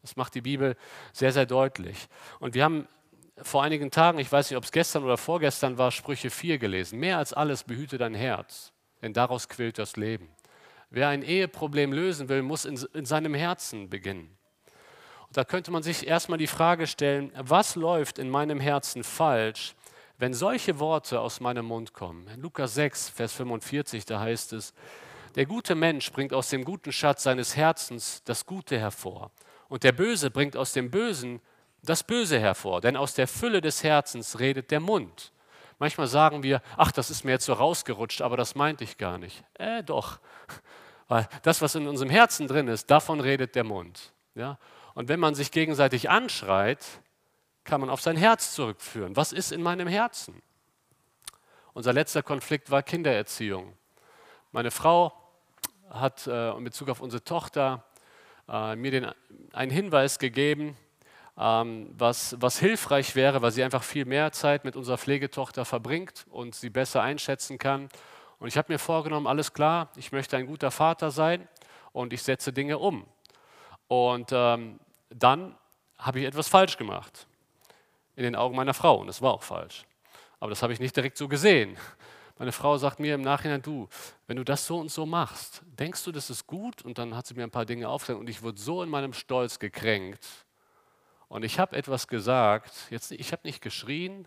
Das 0.00 0.16
macht 0.16 0.34
die 0.34 0.40
Bibel 0.40 0.74
sehr, 1.12 1.32
sehr 1.32 1.44
deutlich. 1.44 2.08
Und 2.38 2.54
wir 2.54 2.64
haben 2.64 2.88
vor 3.42 3.62
einigen 3.62 3.90
Tagen, 3.90 4.18
ich 4.18 4.30
weiß 4.30 4.50
nicht, 4.50 4.56
ob 4.56 4.64
es 4.64 4.72
gestern 4.72 5.04
oder 5.04 5.16
vorgestern 5.16 5.78
war, 5.78 5.90
Sprüche 5.90 6.30
4 6.30 6.58
gelesen. 6.58 6.98
Mehr 6.98 7.18
als 7.18 7.32
alles 7.32 7.64
behüte 7.64 7.98
dein 7.98 8.14
Herz, 8.14 8.72
denn 9.02 9.12
daraus 9.12 9.48
quillt 9.48 9.78
das 9.78 9.96
Leben. 9.96 10.28
Wer 10.90 11.08
ein 11.08 11.22
Eheproblem 11.22 11.92
lösen 11.92 12.28
will, 12.28 12.42
muss 12.42 12.64
in, 12.64 12.78
in 12.94 13.04
seinem 13.04 13.34
Herzen 13.34 13.88
beginnen. 13.88 14.36
Und 15.28 15.36
da 15.36 15.44
könnte 15.44 15.70
man 15.70 15.84
sich 15.84 16.06
erstmal 16.06 16.38
die 16.38 16.48
Frage 16.48 16.86
stellen, 16.86 17.32
was 17.36 17.76
läuft 17.76 18.18
in 18.18 18.28
meinem 18.28 18.58
Herzen 18.58 19.04
falsch, 19.04 19.76
wenn 20.18 20.34
solche 20.34 20.80
Worte 20.80 21.20
aus 21.20 21.40
meinem 21.40 21.66
Mund 21.66 21.92
kommen. 21.92 22.26
In 22.26 22.40
Lukas 22.40 22.74
6, 22.74 23.10
Vers 23.10 23.32
45, 23.34 24.04
da 24.04 24.20
heißt 24.20 24.52
es, 24.52 24.74
der 25.36 25.46
gute 25.46 25.76
Mensch 25.76 26.10
bringt 26.10 26.34
aus 26.34 26.50
dem 26.50 26.64
guten 26.64 26.90
Schatz 26.90 27.22
seines 27.22 27.56
Herzens 27.56 28.22
das 28.24 28.44
Gute 28.44 28.78
hervor. 28.78 29.30
Und 29.68 29.84
der 29.84 29.92
Böse 29.92 30.30
bringt 30.30 30.56
aus 30.56 30.72
dem 30.72 30.90
Bösen 30.90 31.40
das 31.82 32.02
Böse 32.02 32.38
hervor, 32.38 32.80
denn 32.80 32.96
aus 32.96 33.14
der 33.14 33.26
Fülle 33.26 33.60
des 33.60 33.82
Herzens 33.82 34.38
redet 34.38 34.70
der 34.70 34.80
Mund. 34.80 35.32
Manchmal 35.78 36.08
sagen 36.08 36.42
wir, 36.42 36.60
ach, 36.76 36.92
das 36.92 37.10
ist 37.10 37.24
mir 37.24 37.32
jetzt 37.32 37.46
so 37.46 37.54
rausgerutscht, 37.54 38.20
aber 38.20 38.36
das 38.36 38.54
meinte 38.54 38.84
ich 38.84 38.98
gar 38.98 39.16
nicht. 39.16 39.42
Äh, 39.54 39.82
doch. 39.82 40.20
Weil 41.08 41.26
das, 41.42 41.62
was 41.62 41.74
in 41.74 41.88
unserem 41.88 42.10
Herzen 42.10 42.46
drin 42.46 42.68
ist, 42.68 42.90
davon 42.90 43.18
redet 43.18 43.54
der 43.54 43.64
Mund. 43.64 44.12
Ja? 44.34 44.58
Und 44.94 45.08
wenn 45.08 45.18
man 45.18 45.34
sich 45.34 45.50
gegenseitig 45.50 46.10
anschreit, 46.10 46.84
kann 47.64 47.80
man 47.80 47.88
auf 47.88 48.02
sein 48.02 48.16
Herz 48.16 48.54
zurückführen. 48.54 49.16
Was 49.16 49.32
ist 49.32 49.52
in 49.52 49.62
meinem 49.62 49.88
Herzen? 49.88 50.42
Unser 51.72 51.92
letzter 51.92 52.22
Konflikt 52.22 52.70
war 52.70 52.82
Kindererziehung. 52.82 53.74
Meine 54.52 54.70
Frau 54.70 55.12
hat 55.88 56.26
äh, 56.26 56.50
in 56.52 56.64
Bezug 56.64 56.90
auf 56.90 57.00
unsere 57.00 57.24
Tochter 57.24 57.84
äh, 58.48 58.76
mir 58.76 58.90
den, 58.90 59.06
einen 59.52 59.70
Hinweis 59.70 60.18
gegeben, 60.18 60.76
was, 61.42 62.36
was 62.38 62.58
hilfreich 62.58 63.16
wäre, 63.16 63.40
weil 63.40 63.50
sie 63.50 63.64
einfach 63.64 63.82
viel 63.82 64.04
mehr 64.04 64.30
Zeit 64.30 64.64
mit 64.64 64.76
unserer 64.76 64.98
Pflegetochter 64.98 65.64
verbringt 65.64 66.26
und 66.28 66.54
sie 66.54 66.68
besser 66.68 67.00
einschätzen 67.00 67.56
kann. 67.56 67.88
Und 68.38 68.48
ich 68.48 68.58
habe 68.58 68.70
mir 68.70 68.78
vorgenommen, 68.78 69.26
alles 69.26 69.54
klar, 69.54 69.90
ich 69.96 70.12
möchte 70.12 70.36
ein 70.36 70.46
guter 70.46 70.70
Vater 70.70 71.10
sein 71.10 71.48
und 71.92 72.12
ich 72.12 72.22
setze 72.22 72.52
Dinge 72.52 72.76
um. 72.76 73.06
Und 73.88 74.30
ähm, 74.32 74.80
dann 75.08 75.56
habe 75.98 76.20
ich 76.20 76.26
etwas 76.26 76.48
falsch 76.48 76.76
gemacht 76.76 77.26
in 78.16 78.24
den 78.24 78.36
Augen 78.36 78.54
meiner 78.54 78.74
Frau 78.74 78.96
und 78.96 79.08
es 79.08 79.22
war 79.22 79.32
auch 79.32 79.42
falsch. 79.42 79.86
Aber 80.40 80.50
das 80.50 80.62
habe 80.62 80.74
ich 80.74 80.80
nicht 80.80 80.94
direkt 80.94 81.16
so 81.16 81.26
gesehen. 81.26 81.76
Meine 82.38 82.52
Frau 82.52 82.76
sagt 82.76 83.00
mir 83.00 83.14
im 83.14 83.22
Nachhinein, 83.22 83.62
du, 83.62 83.88
wenn 84.26 84.36
du 84.36 84.44
das 84.44 84.66
so 84.66 84.78
und 84.78 84.90
so 84.90 85.06
machst, 85.06 85.62
denkst 85.78 86.04
du, 86.04 86.12
das 86.12 86.28
ist 86.28 86.46
gut? 86.46 86.82
Und 86.82 86.98
dann 86.98 87.16
hat 87.16 87.26
sie 87.26 87.34
mir 87.34 87.44
ein 87.44 87.50
paar 87.50 87.66
Dinge 87.66 87.88
aufgezeigt 87.88 88.20
und 88.20 88.28
ich 88.28 88.42
wurde 88.42 88.60
so 88.60 88.82
in 88.82 88.90
meinem 88.90 89.14
Stolz 89.14 89.58
gekränkt. 89.58 90.26
Und 91.30 91.44
ich 91.44 91.60
habe 91.60 91.76
etwas 91.76 92.08
gesagt, 92.08 92.72
jetzt, 92.90 93.12
ich 93.12 93.30
habe 93.30 93.42
nicht 93.44 93.62
geschrien, 93.62 94.26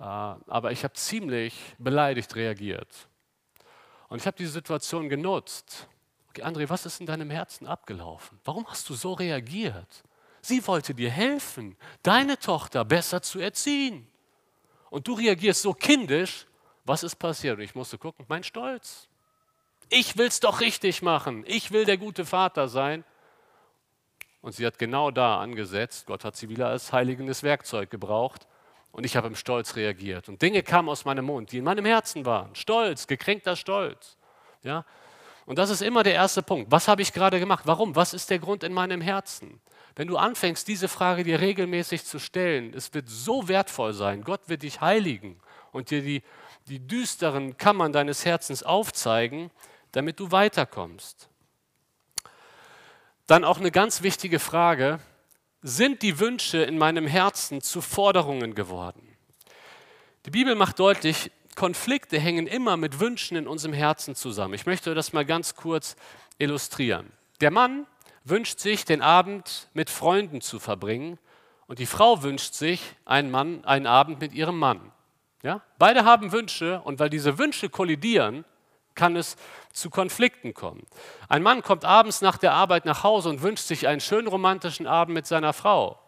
äh, 0.00 0.04
aber 0.04 0.72
ich 0.72 0.84
habe 0.84 0.94
ziemlich 0.94 1.54
beleidigt 1.78 2.34
reagiert. 2.34 3.08
Und 4.08 4.16
ich 4.16 4.26
habe 4.26 4.38
diese 4.38 4.52
Situation 4.52 5.10
genutzt. 5.10 5.86
Okay, 6.30 6.44
André, 6.44 6.70
was 6.70 6.86
ist 6.86 7.00
in 7.00 7.06
deinem 7.06 7.28
Herzen 7.28 7.66
abgelaufen? 7.66 8.40
Warum 8.42 8.66
hast 8.68 8.88
du 8.88 8.94
so 8.94 9.12
reagiert? 9.12 10.02
Sie 10.40 10.66
wollte 10.66 10.94
dir 10.94 11.10
helfen, 11.10 11.76
deine 12.02 12.38
Tochter 12.38 12.86
besser 12.86 13.20
zu 13.20 13.38
erziehen. 13.38 14.10
Und 14.88 15.06
du 15.06 15.12
reagierst 15.12 15.60
so 15.60 15.74
kindisch, 15.74 16.46
was 16.84 17.02
ist 17.02 17.16
passiert? 17.16 17.58
Und 17.58 17.64
ich 17.64 17.74
musste 17.74 17.98
gucken, 17.98 18.24
mein 18.28 18.44
Stolz. 18.44 19.08
Ich 19.90 20.16
will 20.16 20.28
es 20.28 20.40
doch 20.40 20.60
richtig 20.60 21.02
machen. 21.02 21.44
Ich 21.46 21.70
will 21.70 21.84
der 21.84 21.98
gute 21.98 22.24
Vater 22.24 22.66
sein. 22.68 23.04
Und 24.42 24.52
sie 24.52 24.66
hat 24.66 24.78
genau 24.78 25.10
da 25.10 25.40
angesetzt. 25.40 26.06
Gott 26.06 26.24
hat 26.24 26.36
sie 26.36 26.48
wieder 26.48 26.68
als 26.68 26.92
heiligendes 26.92 27.42
Werkzeug 27.42 27.90
gebraucht. 27.90 28.46
Und 28.90 29.06
ich 29.06 29.16
habe 29.16 29.28
im 29.28 29.36
Stolz 29.36 29.76
reagiert. 29.76 30.28
Und 30.28 30.42
Dinge 30.42 30.62
kamen 30.62 30.88
aus 30.88 31.04
meinem 31.04 31.24
Mund, 31.24 31.52
die 31.52 31.58
in 31.58 31.64
meinem 31.64 31.86
Herzen 31.86 32.26
waren. 32.26 32.54
Stolz, 32.54 33.06
gekränkter 33.06 33.56
Stolz. 33.56 34.18
Ja? 34.62 34.84
Und 35.46 35.58
das 35.58 35.70
ist 35.70 35.80
immer 35.80 36.02
der 36.02 36.14
erste 36.14 36.42
Punkt. 36.42 36.70
Was 36.70 36.88
habe 36.88 37.00
ich 37.00 37.12
gerade 37.12 37.40
gemacht? 37.40 37.62
Warum? 37.66 37.96
Was 37.96 38.12
ist 38.12 38.28
der 38.28 38.38
Grund 38.38 38.64
in 38.64 38.74
meinem 38.74 39.00
Herzen? 39.00 39.60
Wenn 39.96 40.08
du 40.08 40.18
anfängst, 40.18 40.68
diese 40.68 40.88
Frage 40.88 41.24
dir 41.24 41.40
regelmäßig 41.40 42.04
zu 42.04 42.18
stellen, 42.18 42.74
es 42.74 42.92
wird 42.92 43.08
so 43.08 43.48
wertvoll 43.48 43.94
sein. 43.94 44.22
Gott 44.22 44.48
wird 44.48 44.62
dich 44.62 44.80
heiligen 44.80 45.40
und 45.70 45.90
dir 45.90 46.02
die 46.02 46.22
die 46.68 46.80
düsteren 46.80 47.56
Kammern 47.56 47.92
deines 47.92 48.24
Herzens 48.24 48.62
aufzeigen, 48.62 49.50
damit 49.92 50.20
du 50.20 50.30
weiterkommst. 50.30 51.28
Dann 53.26 53.44
auch 53.44 53.58
eine 53.58 53.70
ganz 53.70 54.02
wichtige 54.02 54.38
Frage, 54.38 54.98
sind 55.62 56.02
die 56.02 56.18
Wünsche 56.18 56.58
in 56.58 56.76
meinem 56.76 57.06
Herzen 57.06 57.60
zu 57.60 57.80
Forderungen 57.80 58.54
geworden? 58.54 59.16
Die 60.26 60.30
Bibel 60.30 60.54
macht 60.54 60.78
deutlich, 60.78 61.30
Konflikte 61.54 62.18
hängen 62.18 62.46
immer 62.46 62.76
mit 62.76 63.00
Wünschen 63.00 63.36
in 63.36 63.46
unserem 63.46 63.74
Herzen 63.74 64.14
zusammen. 64.14 64.54
Ich 64.54 64.66
möchte 64.66 64.94
das 64.94 65.12
mal 65.12 65.24
ganz 65.24 65.54
kurz 65.54 65.96
illustrieren. 66.38 67.12
Der 67.40 67.50
Mann 67.50 67.86
wünscht 68.24 68.58
sich, 68.58 68.84
den 68.84 69.02
Abend 69.02 69.68
mit 69.74 69.90
Freunden 69.90 70.40
zu 70.40 70.58
verbringen 70.58 71.18
und 71.66 71.78
die 71.78 71.86
Frau 71.86 72.22
wünscht 72.22 72.54
sich 72.54 72.80
einen, 73.04 73.30
Mann, 73.30 73.64
einen 73.64 73.86
Abend 73.86 74.20
mit 74.20 74.32
ihrem 74.32 74.58
Mann. 74.58 74.92
Ja? 75.42 75.62
Beide 75.78 76.04
haben 76.04 76.32
Wünsche 76.32 76.80
und 76.82 76.98
weil 76.98 77.10
diese 77.10 77.38
Wünsche 77.38 77.68
kollidieren, 77.68 78.44
kann 78.94 79.16
es 79.16 79.36
zu 79.72 79.90
Konflikten 79.90 80.54
kommen. 80.54 80.86
Ein 81.28 81.42
Mann 81.42 81.62
kommt 81.62 81.84
abends 81.84 82.20
nach 82.20 82.38
der 82.38 82.52
Arbeit 82.52 82.84
nach 82.84 83.02
Hause 83.04 83.28
und 83.28 83.42
wünscht 83.42 83.64
sich 83.64 83.88
einen 83.88 84.00
schönen 84.00 84.28
romantischen 84.28 84.86
Abend 84.86 85.14
mit 85.14 85.26
seiner 85.26 85.52
Frau. 85.52 85.98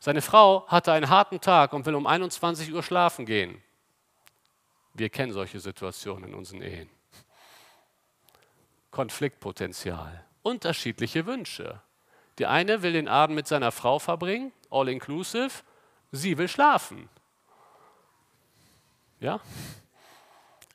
Seine 0.00 0.22
Frau 0.22 0.66
hatte 0.68 0.92
einen 0.92 1.08
harten 1.08 1.40
Tag 1.40 1.72
und 1.72 1.86
will 1.86 1.94
um 1.94 2.06
21 2.06 2.72
Uhr 2.72 2.82
schlafen 2.82 3.24
gehen. 3.26 3.62
Wir 4.94 5.08
kennen 5.08 5.32
solche 5.32 5.60
Situationen 5.60 6.30
in 6.30 6.34
unseren 6.34 6.62
Ehen. 6.62 6.90
Konfliktpotenzial, 8.90 10.24
unterschiedliche 10.42 11.24
Wünsche. 11.26 11.80
Die 12.38 12.46
eine 12.46 12.82
will 12.82 12.92
den 12.92 13.08
Abend 13.08 13.36
mit 13.36 13.46
seiner 13.46 13.72
Frau 13.72 13.98
verbringen, 13.98 14.52
all 14.70 14.88
inclusive, 14.88 15.62
sie 16.10 16.36
will 16.36 16.48
schlafen. 16.48 17.08
Ja? 19.20 19.40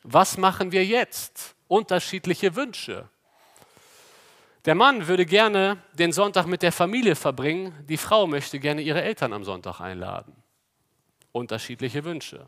Was 0.10 0.38
machen 0.38 0.72
wir 0.72 0.86
jetzt? 0.86 1.54
Unterschiedliche 1.68 2.56
Wünsche. 2.56 3.10
Der 4.64 4.74
Mann 4.74 5.06
würde 5.06 5.26
gerne 5.26 5.84
den 5.96 6.14
Sonntag 6.14 6.46
mit 6.46 6.62
der 6.62 6.72
Familie 6.72 7.14
verbringen, 7.14 7.74
die 7.90 7.98
Frau 7.98 8.26
möchte 8.26 8.58
gerne 8.58 8.82
ihre 8.82 9.02
Eltern 9.02 9.34
am 9.34 9.44
Sonntag 9.44 9.82
einladen. 9.82 10.34
Unterschiedliche 11.34 12.06
Wünsche. 12.06 12.48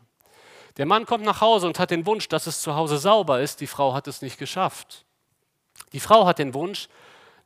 Der 0.78 0.86
Mann 0.86 1.04
kommt 1.04 1.22
nach 1.22 1.42
Hause 1.42 1.66
und 1.66 1.78
hat 1.78 1.90
den 1.90 2.06
Wunsch, 2.06 2.28
dass 2.28 2.46
es 2.46 2.62
zu 2.62 2.74
Hause 2.76 2.96
sauber 2.96 3.42
ist, 3.42 3.60
die 3.60 3.66
Frau 3.66 3.92
hat 3.92 4.08
es 4.08 4.22
nicht 4.22 4.38
geschafft. 4.38 5.04
Die 5.92 6.00
Frau 6.00 6.24
hat 6.24 6.38
den 6.38 6.54
Wunsch, 6.54 6.88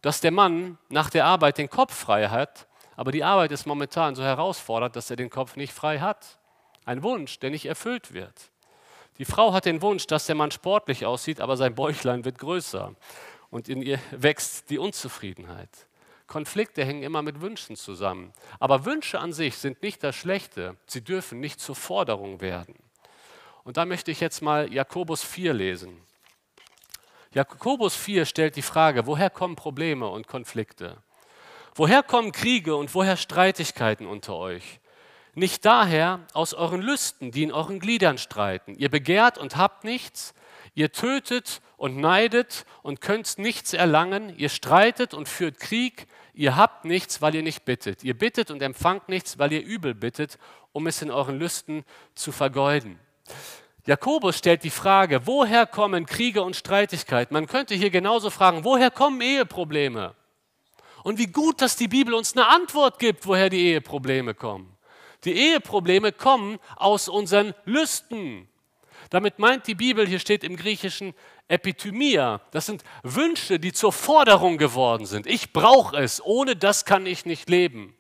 dass 0.01 0.21
der 0.21 0.31
Mann 0.31 0.79
nach 0.91 1.11
der 1.11 1.25
Arbeit 1.25 1.59
den 1.59 1.71
Kopf 1.71 1.93
frei 1.93 2.29
hat, 2.29 2.69
aber 2.95 3.11
die 3.11 3.25
Arbeit 3.25 3.51
ist 3.51 3.67
momentan 3.67 4.15
so 4.15 4.23
herausfordernd, 4.23 4.95
dass 4.95 5.11
er 5.11 5.17
den 5.17 5.31
Kopf 5.31 5.57
nicht 5.57 5.73
frei 5.73 5.99
hat. 5.99 6.39
Ein 6.85 7.03
Wunsch, 7.03 7.41
der 7.41 7.51
nicht 7.51 7.67
erfüllt 7.67 8.15
wird. 8.15 8.53
Die 9.19 9.25
Frau 9.25 9.53
hat 9.53 9.65
den 9.65 9.81
Wunsch, 9.81 10.07
dass 10.07 10.27
der 10.27 10.35
Mann 10.35 10.51
sportlich 10.51 11.07
aussieht, 11.07 11.41
aber 11.41 11.57
sein 11.57 11.75
Bäuchlein 11.75 12.25
wird 12.25 12.39
größer 12.39 12.95
und 13.51 13.69
in 13.69 13.83
ihr 13.83 14.01
wächst 14.11 14.71
die 14.71 14.79
Unzufriedenheit. 14.79 15.71
Konflikte 16.27 16.85
hängen 16.85 17.03
immer 17.03 17.23
mit 17.23 17.41
Wünschen 17.41 17.77
zusammen. 17.77 18.33
Aber 18.59 18.85
Wünsche 18.85 19.21
an 19.21 19.33
sich 19.33 19.57
sind 19.57 19.83
nicht 19.83 20.03
das 20.03 20.17
Schlechte. 20.17 20.77
Sie 20.87 21.03
dürfen 21.03 21.39
nicht 21.39 21.61
zur 21.61 21.77
Forderung 21.77 22.41
werden. 22.41 22.75
Und 23.63 23.77
da 23.77 23.85
möchte 23.85 24.11
ich 24.11 24.21
jetzt 24.21 24.43
mal 24.43 24.73
Jakobus 24.73 25.23
4 25.23 25.53
lesen. 25.53 26.01
Jakobus 27.33 27.95
4 27.95 28.25
stellt 28.27 28.57
die 28.57 28.63
Frage, 28.63 29.07
woher 29.07 29.31
kommen 29.31 29.57
Probleme 29.57 30.09
und 30.09 30.27
Konflikte? 30.27 30.97
Woher 31.75 32.03
kommen 32.03 32.33
Kriege 32.33 32.77
und 32.77 32.95
woher 32.95 33.17
Streitigkeiten 33.17 34.07
unter 34.07 34.37
euch? 34.37 34.81
Nicht 35.35 35.65
daher 35.65 36.21
aus 36.33 36.55
euren 36.55 36.81
Lüsten, 36.81 37.31
die 37.31 37.43
in 37.43 37.53
euren 37.53 37.81
Gliedern 37.81 38.19
streiten. 38.19 38.75
Ihr 38.77 38.89
begehrt 38.89 39.37
und 39.37 39.57
habt 39.57 39.85
nichts, 39.85 40.33
ihr 40.75 40.93
tötet 40.93 41.61
und 41.77 41.97
neidet 41.97 42.67
und 42.83 43.01
könnt 43.01 43.39
nichts 43.39 43.73
erlangen, 43.73 44.33
ihr 44.37 44.49
streitet 44.49 45.13
und 45.13 45.29
führt 45.29 45.59
Krieg, 45.59 46.07
ihr 46.35 46.57
habt 46.57 46.85
nichts, 46.85 47.21
weil 47.21 47.35
ihr 47.35 47.43
nicht 47.43 47.65
bittet. 47.65 48.05
Ihr 48.05 48.17
bittet 48.17 48.51
und 48.51 48.63
empfangt 48.63 49.09
nichts, 49.09 49.39
weil 49.39 49.53
ihr 49.53 49.65
übel 49.65 49.95
bittet, 49.95 50.39
um 50.73 50.87
es 50.87 51.03
in 51.03 51.11
euren 51.11 51.39
Lüsten 51.39 51.85
zu 52.15 52.31
vergeuden. 52.31 52.99
Jakobus 53.87 54.39
stellt 54.39 54.65
die 54.65 54.71
Frage, 54.71 55.27
woher 55.27 55.67
kommen 55.67 56.07
Kriege 56.07 56.43
und 56.43 56.57
Streitigkeiten? 56.57 57.35
Man 57.35 57.47
könnte 57.47 57.75
hier 57.75 57.91
genauso 57.91 58.31
fragen, 58.31 58.65
woher 58.65 58.91
kommen 58.91 59.21
Eheprobleme? 59.21 60.15
Und 61.03 61.19
wie 61.19 61.27
gut, 61.27 61.61
dass 61.61 61.77
die 61.77 61.89
Bibel 61.89 62.15
uns 62.15 62.35
eine 62.35 62.47
Antwort 62.47 62.99
gibt, 62.99 63.27
woher 63.27 63.51
die 63.51 63.67
Eheprobleme 63.67 64.33
kommen. 64.33 64.74
Die 65.25 65.33
Eheprobleme 65.33 66.13
kommen 66.13 66.59
aus 66.77 67.09
unseren 67.09 67.55
Lüsten. 67.65 68.49
Damit 69.11 69.39
meint 69.39 69.67
die 69.67 69.75
Bibel, 69.75 70.07
hier 70.07 70.19
steht 70.19 70.45
im 70.45 70.57
Griechischen 70.57 71.15
Epithymia, 71.47 72.41
das 72.53 72.67
sind 72.67 72.85
Wünsche, 73.03 73.61
die 73.61 73.73
zur 73.73 73.93
Forderung 73.93 74.57
geworden 74.57 75.05
sind. 75.05 75.27
Ich 75.27 75.53
brauche 75.53 75.97
es, 75.99 76.25
ohne 76.25 76.57
das 76.57 76.85
kann 76.85 77.05
ich 77.05 77.27
nicht 77.27 77.51
leben. 77.51 77.95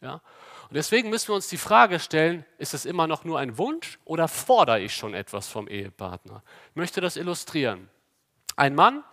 Ja? 0.00 0.20
Und 0.68 0.74
deswegen 0.74 1.10
müssen 1.10 1.28
wir 1.28 1.34
uns 1.36 1.48
die 1.48 1.58
Frage 1.58 2.00
stellen, 2.00 2.44
ist 2.58 2.74
es 2.74 2.84
immer 2.84 3.06
noch 3.06 3.24
nur 3.24 3.38
ein 3.38 3.56
Wunsch 3.56 3.98
oder 4.04 4.26
fordere 4.26 4.80
ich 4.80 4.94
schon 4.94 5.14
etwas 5.14 5.46
vom 5.46 5.68
Ehepartner? 5.68 6.42
Ich 6.70 6.76
möchte 6.76 7.00
das 7.00 7.16
illustrieren. 7.16 7.88
Ein 8.56 8.74
Mann, 8.74 9.04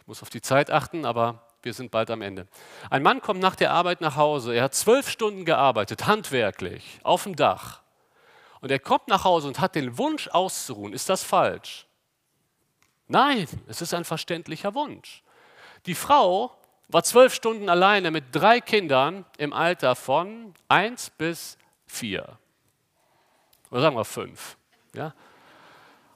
ich 0.00 0.06
muss 0.06 0.22
auf 0.22 0.30
die 0.30 0.42
Zeit 0.42 0.70
achten, 0.70 1.06
aber 1.06 1.47
wir 1.62 1.74
sind 1.74 1.90
bald 1.90 2.10
am 2.10 2.22
Ende. 2.22 2.46
Ein 2.90 3.02
Mann 3.02 3.20
kommt 3.20 3.40
nach 3.40 3.56
der 3.56 3.72
Arbeit 3.72 4.00
nach 4.00 4.16
Hause. 4.16 4.54
Er 4.54 4.64
hat 4.64 4.74
zwölf 4.74 5.08
Stunden 5.08 5.44
gearbeitet, 5.44 6.06
handwerklich, 6.06 7.00
auf 7.02 7.24
dem 7.24 7.36
Dach. 7.36 7.82
Und 8.60 8.70
er 8.70 8.78
kommt 8.78 9.08
nach 9.08 9.24
Hause 9.24 9.48
und 9.48 9.60
hat 9.60 9.74
den 9.74 9.98
Wunsch 9.98 10.28
auszuruhen. 10.28 10.92
Ist 10.92 11.08
das 11.08 11.22
falsch? 11.22 11.86
Nein, 13.06 13.46
es 13.66 13.80
ist 13.80 13.94
ein 13.94 14.04
verständlicher 14.04 14.74
Wunsch. 14.74 15.22
Die 15.86 15.94
Frau 15.94 16.52
war 16.88 17.02
zwölf 17.02 17.34
Stunden 17.34 17.68
alleine 17.68 18.10
mit 18.10 18.24
drei 18.32 18.60
Kindern 18.60 19.24
im 19.36 19.52
Alter 19.52 19.94
von 19.94 20.54
eins 20.68 21.10
bis 21.10 21.58
vier. 21.86 22.38
Oder 23.70 23.82
sagen 23.82 23.96
wir 23.96 24.04
fünf. 24.04 24.56
Ja? 24.94 25.14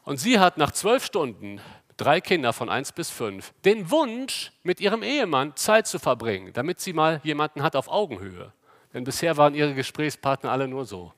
Und 0.04 0.18
sie 0.18 0.38
hat 0.38 0.58
nach 0.58 0.72
zwölf 0.72 1.04
Stunden 1.04 1.60
drei 1.96 2.20
Kinder 2.20 2.52
von 2.52 2.68
eins 2.68 2.92
bis 2.92 3.10
fünf, 3.10 3.52
den 3.64 3.90
Wunsch, 3.90 4.52
mit 4.62 4.80
ihrem 4.80 5.02
Ehemann 5.02 5.56
Zeit 5.56 5.86
zu 5.86 5.98
verbringen, 5.98 6.52
damit 6.52 6.80
sie 6.80 6.92
mal 6.92 7.20
jemanden 7.24 7.62
hat 7.62 7.76
auf 7.76 7.88
Augenhöhe. 7.88 8.52
Denn 8.92 9.04
bisher 9.04 9.36
waren 9.36 9.54
ihre 9.54 9.74
Gesprächspartner 9.74 10.50
alle 10.50 10.68
nur 10.68 10.84
so. 10.84 11.12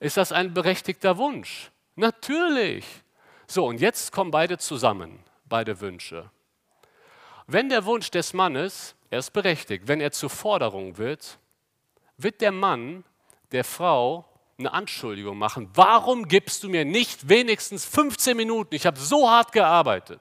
Ist 0.00 0.16
das 0.16 0.32
ein 0.32 0.54
berechtigter 0.54 1.16
Wunsch? 1.18 1.70
Natürlich. 1.96 2.84
So, 3.46 3.66
und 3.66 3.80
jetzt 3.80 4.12
kommen 4.12 4.30
beide 4.30 4.58
zusammen, 4.58 5.20
beide 5.46 5.80
Wünsche. 5.80 6.30
Wenn 7.46 7.68
der 7.68 7.84
Wunsch 7.84 8.10
des 8.10 8.32
Mannes, 8.32 8.94
er 9.10 9.18
ist 9.18 9.32
berechtigt, 9.32 9.86
wenn 9.86 10.00
er 10.00 10.12
zur 10.12 10.30
Forderung 10.30 10.96
wird, 10.98 11.38
wird 12.16 12.40
der 12.40 12.52
Mann 12.52 13.04
der 13.52 13.64
Frau 13.64 14.24
eine 14.58 14.72
Anschuldigung 14.72 15.36
machen. 15.36 15.70
Warum 15.74 16.28
gibst 16.28 16.62
du 16.62 16.68
mir 16.68 16.84
nicht 16.84 17.28
wenigstens 17.28 17.84
15 17.84 18.36
Minuten? 18.36 18.74
Ich 18.74 18.86
habe 18.86 18.98
so 18.98 19.28
hart 19.28 19.52
gearbeitet. 19.52 20.20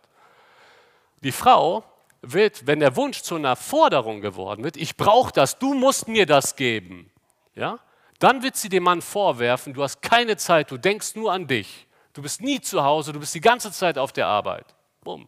Die 1.24 1.32
Frau 1.32 1.84
wird, 2.22 2.65
wenn 2.65 2.80
der 2.80 2.96
Wunsch 2.96 3.22
zu 3.22 3.36
einer 3.36 3.56
Forderung 3.56 4.22
geworden 4.22 4.63
wird, 4.63 4.78
ich 4.78 4.98
brauche 4.98 5.32
das, 5.32 5.60
du 5.60 5.74
musst 5.74 6.08
mir 6.08 6.26
das 6.26 6.56
geben, 6.56 7.12
ja, 7.56 7.80
dann 8.19 8.41
wird 8.41 8.56
sie 8.56 8.69
dem 8.69 8.84
Mann 8.84 9.02
vorwerfen, 9.02 9.74
du 9.74 9.84
hast 9.84 10.02
keine 10.02 10.38
Zeit, 10.38 10.72
du 10.72 10.78
denkst 10.78 11.15
nur 11.15 11.32
an 11.32 11.48
dich. 11.48 11.88
Du 12.13 12.22
bist 12.22 12.41
nie 12.41 12.62
zu 12.62 12.84
Hause, 12.84 13.12
du 13.12 13.19
bist 13.19 13.36
die 13.36 13.41
ganze 13.41 13.72
Zeit 13.72 13.98
auf 13.98 14.13
der 14.13 14.28
Arbeit. 14.28 14.76
Bumm. 15.04 15.28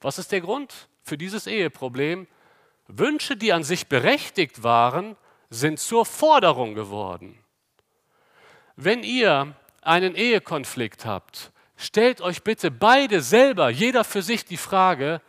Was 0.00 0.18
ist 0.18 0.32
der 0.32 0.40
Grund 0.40 0.88
für 1.02 1.18
dieses 1.18 1.46
Eheproblem? 1.46 2.26
Wünsche, 2.86 3.36
die 3.36 3.52
an 3.52 3.64
sich 3.64 3.88
berechtigt 3.88 4.62
waren, 4.62 5.16
sind 5.50 5.80
zur 5.80 6.06
Forderung 6.06 6.74
geworden. 6.74 7.38
Wenn 8.76 9.02
ihr 9.02 9.54
einen 9.80 10.14
Ehekonflikt 10.14 11.06
habt, 11.06 11.50
stellt 11.76 12.20
euch 12.20 12.42
bitte 12.42 12.70
beide 12.70 13.22
selber, 13.22 13.70
jeder 13.70 14.04
für 14.04 14.20
sich 14.20 14.44
die 14.44 14.58
Frage, 14.58 15.22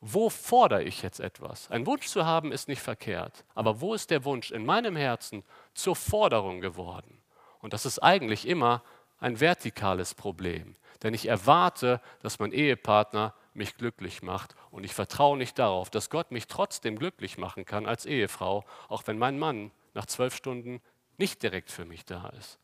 wo 0.00 0.28
fordere 0.28 0.82
ich 0.82 1.00
jetzt 1.00 1.20
etwas? 1.20 1.70
Ein 1.70 1.86
Wunsch 1.86 2.08
zu 2.08 2.26
haben 2.26 2.50
ist 2.50 2.66
nicht 2.66 2.82
verkehrt, 2.82 3.44
aber 3.54 3.80
wo 3.80 3.94
ist 3.94 4.10
der 4.10 4.24
Wunsch 4.24 4.50
in 4.50 4.66
meinem 4.66 4.96
Herzen 4.96 5.44
zur 5.74 5.94
Forderung 5.94 6.60
geworden? 6.60 7.22
Und 7.60 7.72
das 7.72 7.86
ist 7.86 8.00
eigentlich 8.00 8.48
immer 8.48 8.82
ein 9.20 9.38
vertikales 9.38 10.14
Problem, 10.14 10.74
denn 11.04 11.14
ich 11.14 11.26
erwarte, 11.26 12.00
dass 12.20 12.40
mein 12.40 12.50
Ehepartner 12.50 13.32
mich 13.54 13.76
glücklich 13.76 14.22
macht 14.22 14.56
und 14.72 14.82
ich 14.82 14.92
vertraue 14.92 15.38
nicht 15.38 15.56
darauf, 15.56 15.88
dass 15.88 16.10
Gott 16.10 16.32
mich 16.32 16.48
trotzdem 16.48 16.98
glücklich 16.98 17.38
machen 17.38 17.64
kann 17.64 17.86
als 17.86 18.06
Ehefrau, 18.06 18.64
auch 18.88 19.06
wenn 19.06 19.18
mein 19.18 19.38
Mann 19.38 19.70
nach 19.94 20.06
zwölf 20.06 20.34
Stunden 20.34 20.82
nicht 21.16 21.44
direkt 21.44 21.70
für 21.70 21.84
mich 21.84 22.04
da 22.04 22.30
ist. 22.30 22.58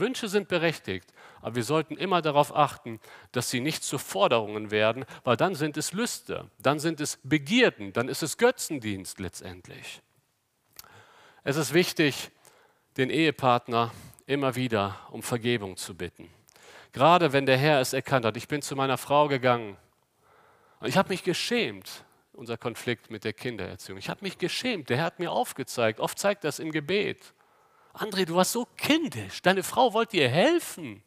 Wünsche 0.00 0.28
sind 0.28 0.48
berechtigt, 0.48 1.12
aber 1.40 1.56
wir 1.56 1.64
sollten 1.64 1.96
immer 1.96 2.22
darauf 2.22 2.54
achten, 2.54 3.00
dass 3.32 3.50
sie 3.50 3.60
nicht 3.60 3.82
zu 3.84 3.98
Forderungen 3.98 4.70
werden, 4.70 5.04
weil 5.24 5.36
dann 5.36 5.54
sind 5.54 5.76
es 5.76 5.92
Lüste, 5.92 6.50
dann 6.58 6.78
sind 6.78 7.00
es 7.00 7.18
Begierden, 7.22 7.92
dann 7.92 8.08
ist 8.08 8.22
es 8.22 8.38
Götzendienst 8.38 9.20
letztendlich. 9.20 10.02
Es 11.44 11.56
ist 11.56 11.72
wichtig, 11.72 12.30
den 12.96 13.10
Ehepartner 13.10 13.92
immer 14.26 14.54
wieder 14.56 14.98
um 15.10 15.22
Vergebung 15.22 15.76
zu 15.76 15.94
bitten. 15.94 16.28
Gerade 16.92 17.32
wenn 17.32 17.46
der 17.46 17.56
Herr 17.56 17.80
es 17.80 17.92
erkannt 17.92 18.24
hat. 18.24 18.36
Ich 18.36 18.48
bin 18.48 18.62
zu 18.62 18.76
meiner 18.76 18.98
Frau 18.98 19.28
gegangen 19.28 19.76
und 20.80 20.88
ich 20.88 20.96
habe 20.96 21.10
mich 21.10 21.24
geschämt, 21.24 22.04
unser 22.32 22.56
Konflikt 22.56 23.10
mit 23.10 23.24
der 23.24 23.32
Kindererziehung. 23.32 23.98
Ich 23.98 24.08
habe 24.08 24.20
mich 24.22 24.38
geschämt. 24.38 24.88
Der 24.90 24.98
Herr 24.98 25.06
hat 25.06 25.18
mir 25.18 25.32
aufgezeigt. 25.32 26.00
Oft 26.00 26.18
zeigt 26.18 26.44
das 26.44 26.58
im 26.58 26.70
Gebet. 26.70 27.34
André, 27.98 28.24
du 28.24 28.34
warst 28.34 28.52
so 28.52 28.66
kindisch, 28.76 29.42
deine 29.42 29.62
Frau 29.62 29.92
wollte 29.92 30.16
dir 30.16 30.28
helfen. 30.28 31.02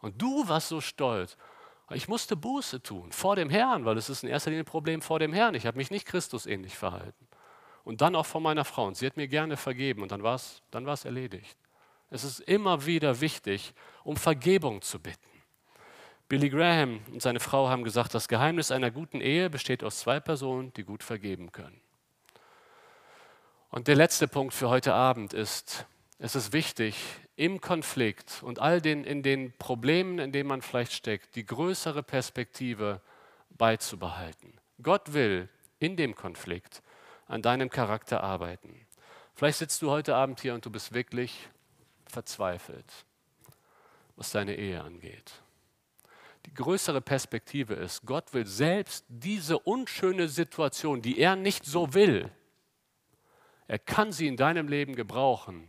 Und 0.00 0.20
du 0.20 0.48
warst 0.48 0.68
so 0.68 0.80
stolz. 0.80 1.36
Ich 1.90 2.08
musste 2.08 2.36
Buße 2.36 2.82
tun 2.82 3.10
vor 3.10 3.34
dem 3.36 3.50
Herrn, 3.50 3.84
weil 3.84 3.98
es 3.98 4.08
ist 4.08 4.22
in 4.22 4.28
erster 4.28 4.50
Linie 4.50 4.62
ein 4.62 4.66
Problem 4.66 5.02
vor 5.02 5.18
dem 5.18 5.32
Herrn. 5.32 5.54
Ich 5.54 5.66
habe 5.66 5.76
mich 5.76 5.90
nicht 5.90 6.06
Christusähnlich 6.06 6.76
verhalten. 6.76 7.26
Und 7.82 8.00
dann 8.00 8.14
auch 8.14 8.26
vor 8.26 8.40
meiner 8.40 8.64
Frau. 8.64 8.86
Und 8.86 8.96
sie 8.96 9.06
hat 9.06 9.16
mir 9.16 9.26
gerne 9.26 9.56
vergeben 9.56 10.02
und 10.02 10.12
dann 10.12 10.22
war 10.22 10.36
es 10.36 10.62
dann 10.70 10.86
erledigt. 10.86 11.56
Es 12.10 12.24
ist 12.24 12.40
immer 12.40 12.86
wieder 12.86 13.20
wichtig, 13.20 13.74
um 14.04 14.16
Vergebung 14.16 14.82
zu 14.82 15.00
bitten. 15.00 15.18
Billy 16.28 16.48
Graham 16.48 17.00
und 17.12 17.20
seine 17.20 17.40
Frau 17.40 17.68
haben 17.68 17.82
gesagt, 17.82 18.14
das 18.14 18.28
Geheimnis 18.28 18.70
einer 18.70 18.92
guten 18.92 19.20
Ehe 19.20 19.50
besteht 19.50 19.82
aus 19.82 19.98
zwei 19.98 20.20
Personen, 20.20 20.72
die 20.74 20.84
gut 20.84 21.02
vergeben 21.02 21.50
können. 21.50 21.80
Und 23.70 23.86
der 23.86 23.94
letzte 23.94 24.26
Punkt 24.26 24.52
für 24.52 24.68
heute 24.68 24.94
Abend 24.94 25.32
ist, 25.32 25.86
es 26.18 26.34
ist 26.34 26.52
wichtig, 26.52 26.96
im 27.36 27.60
Konflikt 27.60 28.42
und 28.42 28.58
all 28.58 28.80
den, 28.80 29.04
in 29.04 29.22
den 29.22 29.52
Problemen, 29.58 30.18
in 30.18 30.32
denen 30.32 30.48
man 30.48 30.60
vielleicht 30.60 30.92
steckt, 30.92 31.36
die 31.36 31.46
größere 31.46 32.02
Perspektive 32.02 33.00
beizubehalten. 33.50 34.58
Gott 34.82 35.12
will 35.12 35.48
in 35.78 35.96
dem 35.96 36.16
Konflikt 36.16 36.82
an 37.28 37.42
deinem 37.42 37.70
Charakter 37.70 38.24
arbeiten. 38.24 38.86
Vielleicht 39.34 39.58
sitzt 39.58 39.80
du 39.82 39.90
heute 39.90 40.16
Abend 40.16 40.40
hier 40.40 40.52
und 40.54 40.66
du 40.66 40.70
bist 40.70 40.92
wirklich 40.92 41.48
verzweifelt, 42.06 42.92
was 44.16 44.32
deine 44.32 44.56
Ehe 44.56 44.82
angeht. 44.82 45.32
Die 46.46 46.54
größere 46.54 47.00
Perspektive 47.00 47.74
ist, 47.74 48.04
Gott 48.04 48.34
will 48.34 48.46
selbst 48.46 49.04
diese 49.08 49.58
unschöne 49.60 50.28
Situation, 50.28 51.02
die 51.02 51.18
er 51.18 51.36
nicht 51.36 51.64
so 51.64 51.94
will, 51.94 52.30
er 53.70 53.78
kann 53.78 54.10
sie 54.10 54.26
in 54.26 54.36
deinem 54.36 54.66
Leben 54.66 54.96
gebrauchen, 54.96 55.68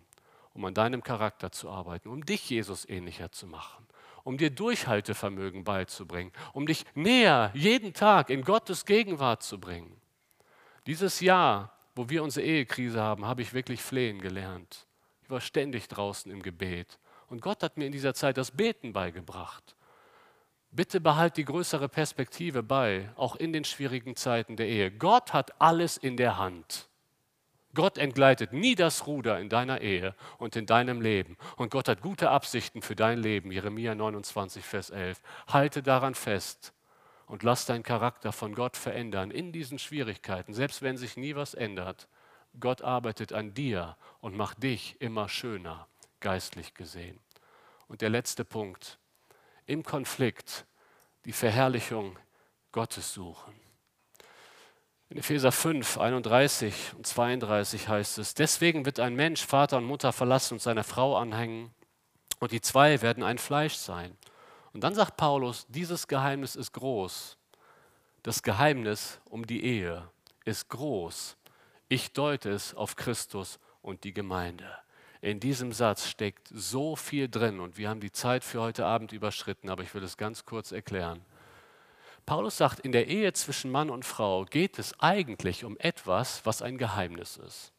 um 0.55 0.65
an 0.65 0.73
deinem 0.73 1.03
Charakter 1.03 1.51
zu 1.51 1.69
arbeiten, 1.69 2.09
um 2.09 2.25
dich 2.25 2.49
Jesus 2.49 2.89
ähnlicher 2.89 3.31
zu 3.31 3.45
machen, 3.45 3.85
um 4.23 4.39
dir 4.39 4.49
Durchhaltevermögen 4.49 5.63
beizubringen, 5.63 6.31
um 6.53 6.65
dich 6.65 6.83
näher 6.95 7.51
jeden 7.53 7.93
Tag 7.93 8.31
in 8.31 8.41
Gottes 8.41 8.87
Gegenwart 8.87 9.43
zu 9.43 9.59
bringen. 9.59 10.01
Dieses 10.87 11.19
Jahr, 11.19 11.77
wo 11.95 12.09
wir 12.09 12.23
unsere 12.23 12.43
Ehekrise 12.43 12.99
haben, 12.99 13.27
habe 13.27 13.43
ich 13.43 13.53
wirklich 13.53 13.83
flehen 13.83 14.19
gelernt. 14.19 14.87
Ich 15.21 15.29
war 15.29 15.39
ständig 15.39 15.87
draußen 15.87 16.31
im 16.31 16.41
Gebet. 16.41 16.97
Und 17.27 17.43
Gott 17.43 17.61
hat 17.61 17.77
mir 17.77 17.85
in 17.85 17.91
dieser 17.91 18.15
Zeit 18.15 18.35
das 18.35 18.49
Beten 18.49 18.93
beigebracht. 18.93 19.75
Bitte 20.71 21.01
behalt 21.01 21.37
die 21.37 21.45
größere 21.45 21.87
Perspektive 21.87 22.63
bei, 22.63 23.11
auch 23.15 23.35
in 23.35 23.53
den 23.53 23.63
schwierigen 23.63 24.15
Zeiten 24.15 24.55
der 24.55 24.67
Ehe. 24.67 24.89
Gott 24.89 25.33
hat 25.33 25.61
alles 25.61 25.97
in 25.97 26.17
der 26.17 26.39
Hand. 26.39 26.87
Gott 27.73 27.97
entgleitet 27.97 28.53
nie 28.53 28.75
das 28.75 29.07
Ruder 29.07 29.39
in 29.39 29.49
deiner 29.49 29.81
Ehe 29.81 30.15
und 30.37 30.55
in 30.55 30.65
deinem 30.65 31.01
Leben. 31.01 31.37
Und 31.55 31.71
Gott 31.71 31.87
hat 31.87 32.01
gute 32.01 32.29
Absichten 32.29 32.81
für 32.81 32.95
dein 32.95 33.19
Leben. 33.19 33.51
Jeremia 33.51 33.95
29, 33.95 34.63
Vers 34.65 34.89
11. 34.89 35.21
Halte 35.47 35.81
daran 35.81 36.15
fest 36.15 36.73
und 37.27 37.43
lass 37.43 37.65
deinen 37.65 37.83
Charakter 37.83 38.33
von 38.33 38.53
Gott 38.55 38.75
verändern 38.75 39.31
in 39.31 39.53
diesen 39.53 39.79
Schwierigkeiten, 39.79 40.53
selbst 40.53 40.81
wenn 40.81 40.97
sich 40.97 41.15
nie 41.15 41.35
was 41.35 41.53
ändert. 41.53 42.09
Gott 42.59 42.81
arbeitet 42.81 43.31
an 43.31 43.53
dir 43.53 43.95
und 44.19 44.35
macht 44.35 44.61
dich 44.61 44.99
immer 44.99 45.29
schöner, 45.29 45.87
geistlich 46.19 46.73
gesehen. 46.73 47.19
Und 47.87 48.01
der 48.01 48.09
letzte 48.09 48.43
Punkt, 48.43 48.99
im 49.65 49.83
Konflikt 49.83 50.65
die 51.23 51.31
Verherrlichung 51.31 52.19
Gottes 52.73 53.13
suchen. 53.13 53.60
In 55.11 55.17
Epheser 55.17 55.51
5, 55.51 55.97
31 55.97 56.93
und 56.95 57.05
32 57.05 57.89
heißt 57.89 58.17
es, 58.17 58.33
deswegen 58.33 58.85
wird 58.85 58.97
ein 59.01 59.13
Mensch 59.13 59.45
Vater 59.45 59.75
und 59.75 59.83
Mutter 59.83 60.13
verlassen 60.13 60.53
und 60.53 60.61
seiner 60.61 60.85
Frau 60.85 61.17
anhängen 61.17 61.71
und 62.39 62.53
die 62.53 62.61
zwei 62.61 63.01
werden 63.01 63.21
ein 63.21 63.37
Fleisch 63.37 63.73
sein. 63.73 64.17
Und 64.71 64.85
dann 64.85 64.95
sagt 64.95 65.17
Paulus, 65.17 65.65
dieses 65.67 66.07
Geheimnis 66.07 66.55
ist 66.55 66.71
groß, 66.71 67.37
das 68.23 68.41
Geheimnis 68.41 69.19
um 69.25 69.45
die 69.45 69.65
Ehe. 69.65 70.07
ist 70.45 70.69
groß. 70.69 71.35
Ich 71.89 72.13
deute 72.13 72.49
es 72.49 72.73
auf 72.73 72.95
Christus 72.95 73.59
und 73.81 74.05
die 74.05 74.13
Gemeinde. 74.13 74.77
In 75.19 75.41
diesem 75.41 75.73
Satz 75.73 76.07
steckt 76.07 76.47
so 76.53 76.95
viel 76.95 77.27
drin 77.27 77.59
und 77.59 77.77
wir 77.77 77.89
haben 77.89 77.99
die 77.99 78.13
Zeit 78.13 78.45
für 78.45 78.61
heute 78.61 78.85
Abend 78.85 79.11
überschritten, 79.11 79.69
aber 79.69 79.83
ich 79.83 79.93
will 79.93 80.03
es 80.03 80.15
ganz 80.15 80.45
kurz 80.45 80.71
erklären. 80.71 81.19
Paulus 82.25 82.57
sagt, 82.57 82.79
in 82.79 82.91
der 82.91 83.07
Ehe 83.07 83.33
zwischen 83.33 83.71
Mann 83.71 83.89
und 83.89 84.05
Frau 84.05 84.45
geht 84.45 84.79
es 84.79 84.99
eigentlich 84.99 85.63
um 85.63 85.77
etwas, 85.79 86.45
was 86.45 86.61
ein 86.61 86.77
Geheimnis 86.77 87.37
ist. 87.37 87.73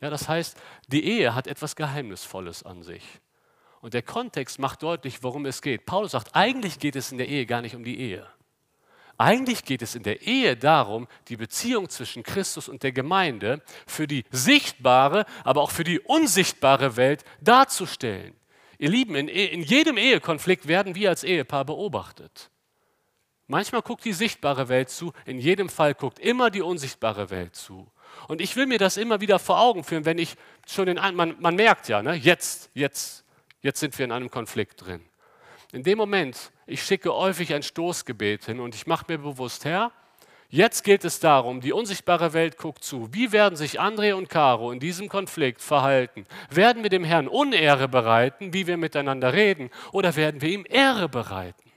Ja, 0.00 0.10
das 0.10 0.28
heißt, 0.28 0.56
die 0.88 1.04
Ehe 1.04 1.34
hat 1.34 1.46
etwas 1.46 1.76
Geheimnisvolles 1.76 2.62
an 2.62 2.82
sich. 2.82 3.02
Und 3.80 3.94
der 3.94 4.02
Kontext 4.02 4.58
macht 4.58 4.82
deutlich, 4.82 5.22
worum 5.22 5.46
es 5.46 5.62
geht. 5.62 5.86
Paulus 5.86 6.12
sagt, 6.12 6.34
eigentlich 6.34 6.78
geht 6.78 6.96
es 6.96 7.12
in 7.12 7.18
der 7.18 7.28
Ehe 7.28 7.46
gar 7.46 7.62
nicht 7.62 7.76
um 7.76 7.84
die 7.84 7.98
Ehe. 7.98 8.26
Eigentlich 9.16 9.64
geht 9.64 9.82
es 9.82 9.96
in 9.96 10.04
der 10.04 10.22
Ehe 10.22 10.56
darum, 10.56 11.08
die 11.26 11.36
Beziehung 11.36 11.88
zwischen 11.88 12.22
Christus 12.22 12.68
und 12.68 12.84
der 12.84 12.92
Gemeinde 12.92 13.62
für 13.86 14.06
die 14.06 14.24
sichtbare, 14.30 15.26
aber 15.42 15.62
auch 15.62 15.72
für 15.72 15.82
die 15.82 15.98
unsichtbare 15.98 16.96
Welt 16.96 17.24
darzustellen. 17.40 18.34
Ihr 18.78 18.90
Lieben, 18.90 19.16
in, 19.16 19.26
in 19.26 19.62
jedem 19.62 19.96
Ehekonflikt 19.96 20.68
werden 20.68 20.94
wir 20.94 21.10
als 21.10 21.24
Ehepaar 21.24 21.64
beobachtet. 21.64 22.50
Manchmal 23.50 23.80
guckt 23.80 24.04
die 24.04 24.12
sichtbare 24.12 24.68
Welt 24.68 24.90
zu, 24.90 25.12
in 25.24 25.38
jedem 25.38 25.70
Fall 25.70 25.94
guckt 25.94 26.18
immer 26.18 26.50
die 26.50 26.60
unsichtbare 26.60 27.30
Welt 27.30 27.56
zu. 27.56 27.90
Und 28.28 28.42
ich 28.42 28.54
will 28.56 28.66
mir 28.66 28.78
das 28.78 28.98
immer 28.98 29.22
wieder 29.22 29.38
vor 29.38 29.58
Augen 29.58 29.84
führen, 29.84 30.04
wenn 30.04 30.18
ich 30.18 30.36
schon 30.66 30.86
in 30.86 30.98
einem, 30.98 31.16
man, 31.16 31.36
man 31.40 31.56
merkt 31.56 31.88
ja, 31.88 32.02
ne, 32.02 32.12
jetzt, 32.12 32.70
jetzt, 32.74 33.24
jetzt 33.62 33.80
sind 33.80 33.98
wir 33.98 34.04
in 34.04 34.12
einem 34.12 34.30
Konflikt 34.30 34.84
drin. 34.84 35.02
In 35.72 35.82
dem 35.82 35.96
Moment, 35.96 36.52
ich 36.66 36.82
schicke 36.82 37.10
häufig 37.10 37.54
ein 37.54 37.62
Stoßgebet 37.62 38.44
hin 38.44 38.60
und 38.60 38.74
ich 38.74 38.86
mache 38.86 39.06
mir 39.08 39.16
bewusst, 39.16 39.64
Herr, 39.64 39.92
jetzt 40.50 40.84
geht 40.84 41.06
es 41.06 41.18
darum, 41.18 41.62
die 41.62 41.72
unsichtbare 41.72 42.34
Welt 42.34 42.58
guckt 42.58 42.84
zu. 42.84 43.08
Wie 43.12 43.32
werden 43.32 43.56
sich 43.56 43.80
André 43.80 44.12
und 44.12 44.28
Caro 44.28 44.72
in 44.72 44.80
diesem 44.80 45.08
Konflikt 45.08 45.62
verhalten? 45.62 46.26
Werden 46.50 46.82
wir 46.82 46.90
dem 46.90 47.04
Herrn 47.04 47.28
Unehre 47.28 47.88
bereiten, 47.88 48.52
wie 48.52 48.66
wir 48.66 48.76
miteinander 48.76 49.32
reden, 49.32 49.70
oder 49.92 50.16
werden 50.16 50.42
wir 50.42 50.50
ihm 50.50 50.66
Ehre 50.68 51.08
bereiten? 51.08 51.67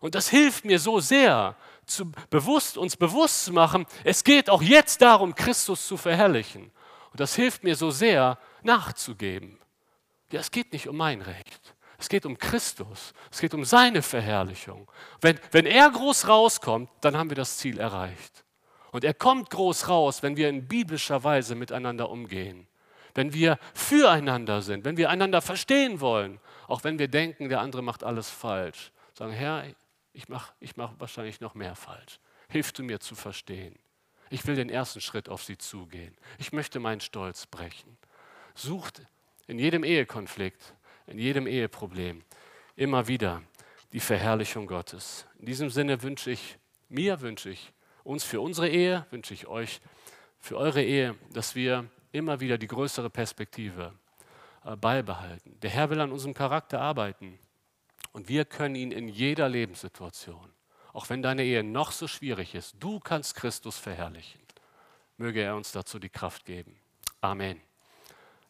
Und 0.00 0.14
das 0.14 0.28
hilft 0.28 0.64
mir 0.64 0.78
so 0.78 1.00
sehr, 1.00 1.56
zu 1.86 2.12
bewusst, 2.30 2.76
uns 2.76 2.96
bewusst 2.96 3.44
zu 3.46 3.52
machen, 3.52 3.86
es 4.04 4.22
geht 4.22 4.50
auch 4.50 4.62
jetzt 4.62 5.00
darum, 5.02 5.34
Christus 5.34 5.86
zu 5.86 5.96
verherrlichen. 5.96 6.70
Und 7.10 7.20
das 7.20 7.34
hilft 7.34 7.64
mir 7.64 7.74
so 7.74 7.90
sehr, 7.90 8.38
nachzugeben. 8.62 9.58
Ja, 10.30 10.40
es 10.40 10.50
geht 10.50 10.72
nicht 10.72 10.88
um 10.88 10.96
mein 10.96 11.22
Recht. 11.22 11.74
Es 11.96 12.08
geht 12.08 12.26
um 12.26 12.38
Christus. 12.38 13.12
Es 13.30 13.40
geht 13.40 13.54
um 13.54 13.64
seine 13.64 14.02
Verherrlichung. 14.02 14.88
Wenn, 15.20 15.40
wenn 15.50 15.66
er 15.66 15.90
groß 15.90 16.28
rauskommt, 16.28 16.90
dann 17.00 17.16
haben 17.16 17.30
wir 17.30 17.36
das 17.36 17.56
Ziel 17.56 17.78
erreicht. 17.78 18.44
Und 18.92 19.04
er 19.04 19.14
kommt 19.14 19.50
groß 19.50 19.88
raus, 19.88 20.22
wenn 20.22 20.36
wir 20.36 20.48
in 20.48 20.68
biblischer 20.68 21.24
Weise 21.24 21.54
miteinander 21.54 22.08
umgehen. 22.10 22.68
Wenn 23.14 23.32
wir 23.32 23.58
füreinander 23.74 24.62
sind, 24.62 24.84
wenn 24.84 24.96
wir 24.96 25.10
einander 25.10 25.42
verstehen 25.42 26.00
wollen, 26.00 26.38
auch 26.68 26.84
wenn 26.84 26.98
wir 26.98 27.08
denken, 27.08 27.48
der 27.48 27.60
andere 27.60 27.82
macht 27.82 28.04
alles 28.04 28.30
falsch. 28.30 28.92
Sagen, 29.14 29.32
Herr, 29.32 29.64
ich 30.18 30.28
mache 30.28 30.52
ich 30.58 30.76
mach 30.76 30.94
wahrscheinlich 30.98 31.40
noch 31.40 31.54
mehr 31.54 31.76
falsch. 31.76 32.18
Hilf 32.48 32.72
du 32.72 32.82
mir 32.82 32.98
zu 32.98 33.14
verstehen. 33.14 33.78
Ich 34.30 34.44
will 34.48 34.56
den 34.56 34.68
ersten 34.68 35.00
Schritt 35.00 35.28
auf 35.28 35.44
sie 35.44 35.56
zugehen. 35.56 36.16
Ich 36.38 36.52
möchte 36.52 36.80
meinen 36.80 37.00
Stolz 37.00 37.46
brechen. 37.46 37.96
Sucht 38.56 39.02
in 39.46 39.60
jedem 39.60 39.84
Ehekonflikt, 39.84 40.74
in 41.06 41.18
jedem 41.18 41.46
Eheproblem 41.46 42.24
immer 42.74 43.06
wieder 43.06 43.42
die 43.92 44.00
Verherrlichung 44.00 44.66
Gottes. 44.66 45.24
In 45.38 45.46
diesem 45.46 45.70
Sinne 45.70 46.02
wünsche 46.02 46.32
ich 46.32 46.58
mir, 46.88 47.20
wünsche 47.20 47.50
ich 47.50 47.72
uns 48.02 48.24
für 48.24 48.40
unsere 48.40 48.68
Ehe, 48.68 49.06
wünsche 49.10 49.34
ich 49.34 49.46
euch 49.46 49.80
für 50.40 50.56
eure 50.56 50.82
Ehe, 50.82 51.14
dass 51.32 51.54
wir 51.54 51.88
immer 52.10 52.40
wieder 52.40 52.58
die 52.58 52.66
größere 52.66 53.08
Perspektive 53.08 53.92
äh, 54.64 54.74
beibehalten. 54.74 55.60
Der 55.60 55.70
Herr 55.70 55.90
will 55.90 56.00
an 56.00 56.10
unserem 56.10 56.34
Charakter 56.34 56.80
arbeiten. 56.80 57.38
Und 58.12 58.28
wir 58.28 58.44
können 58.44 58.74
ihn 58.74 58.92
in 58.92 59.08
jeder 59.08 59.48
Lebenssituation, 59.48 60.52
auch 60.92 61.08
wenn 61.10 61.22
deine 61.22 61.44
Ehe 61.44 61.62
noch 61.62 61.92
so 61.92 62.08
schwierig 62.08 62.54
ist, 62.54 62.76
du 62.80 63.00
kannst 63.00 63.34
Christus 63.34 63.78
verherrlichen. 63.78 64.40
Möge 65.16 65.42
er 65.42 65.56
uns 65.56 65.72
dazu 65.72 65.98
die 65.98 66.08
Kraft 66.08 66.44
geben. 66.44 66.78
Amen. 67.20 67.60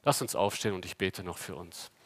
Lass 0.05 0.23
uns 0.23 0.37
aufstehen 0.37 0.75
und 0.75 0.85
ich 0.85 0.97
bete 0.97 1.23
noch 1.23 1.39
für 1.39 1.57
uns. 1.57 1.91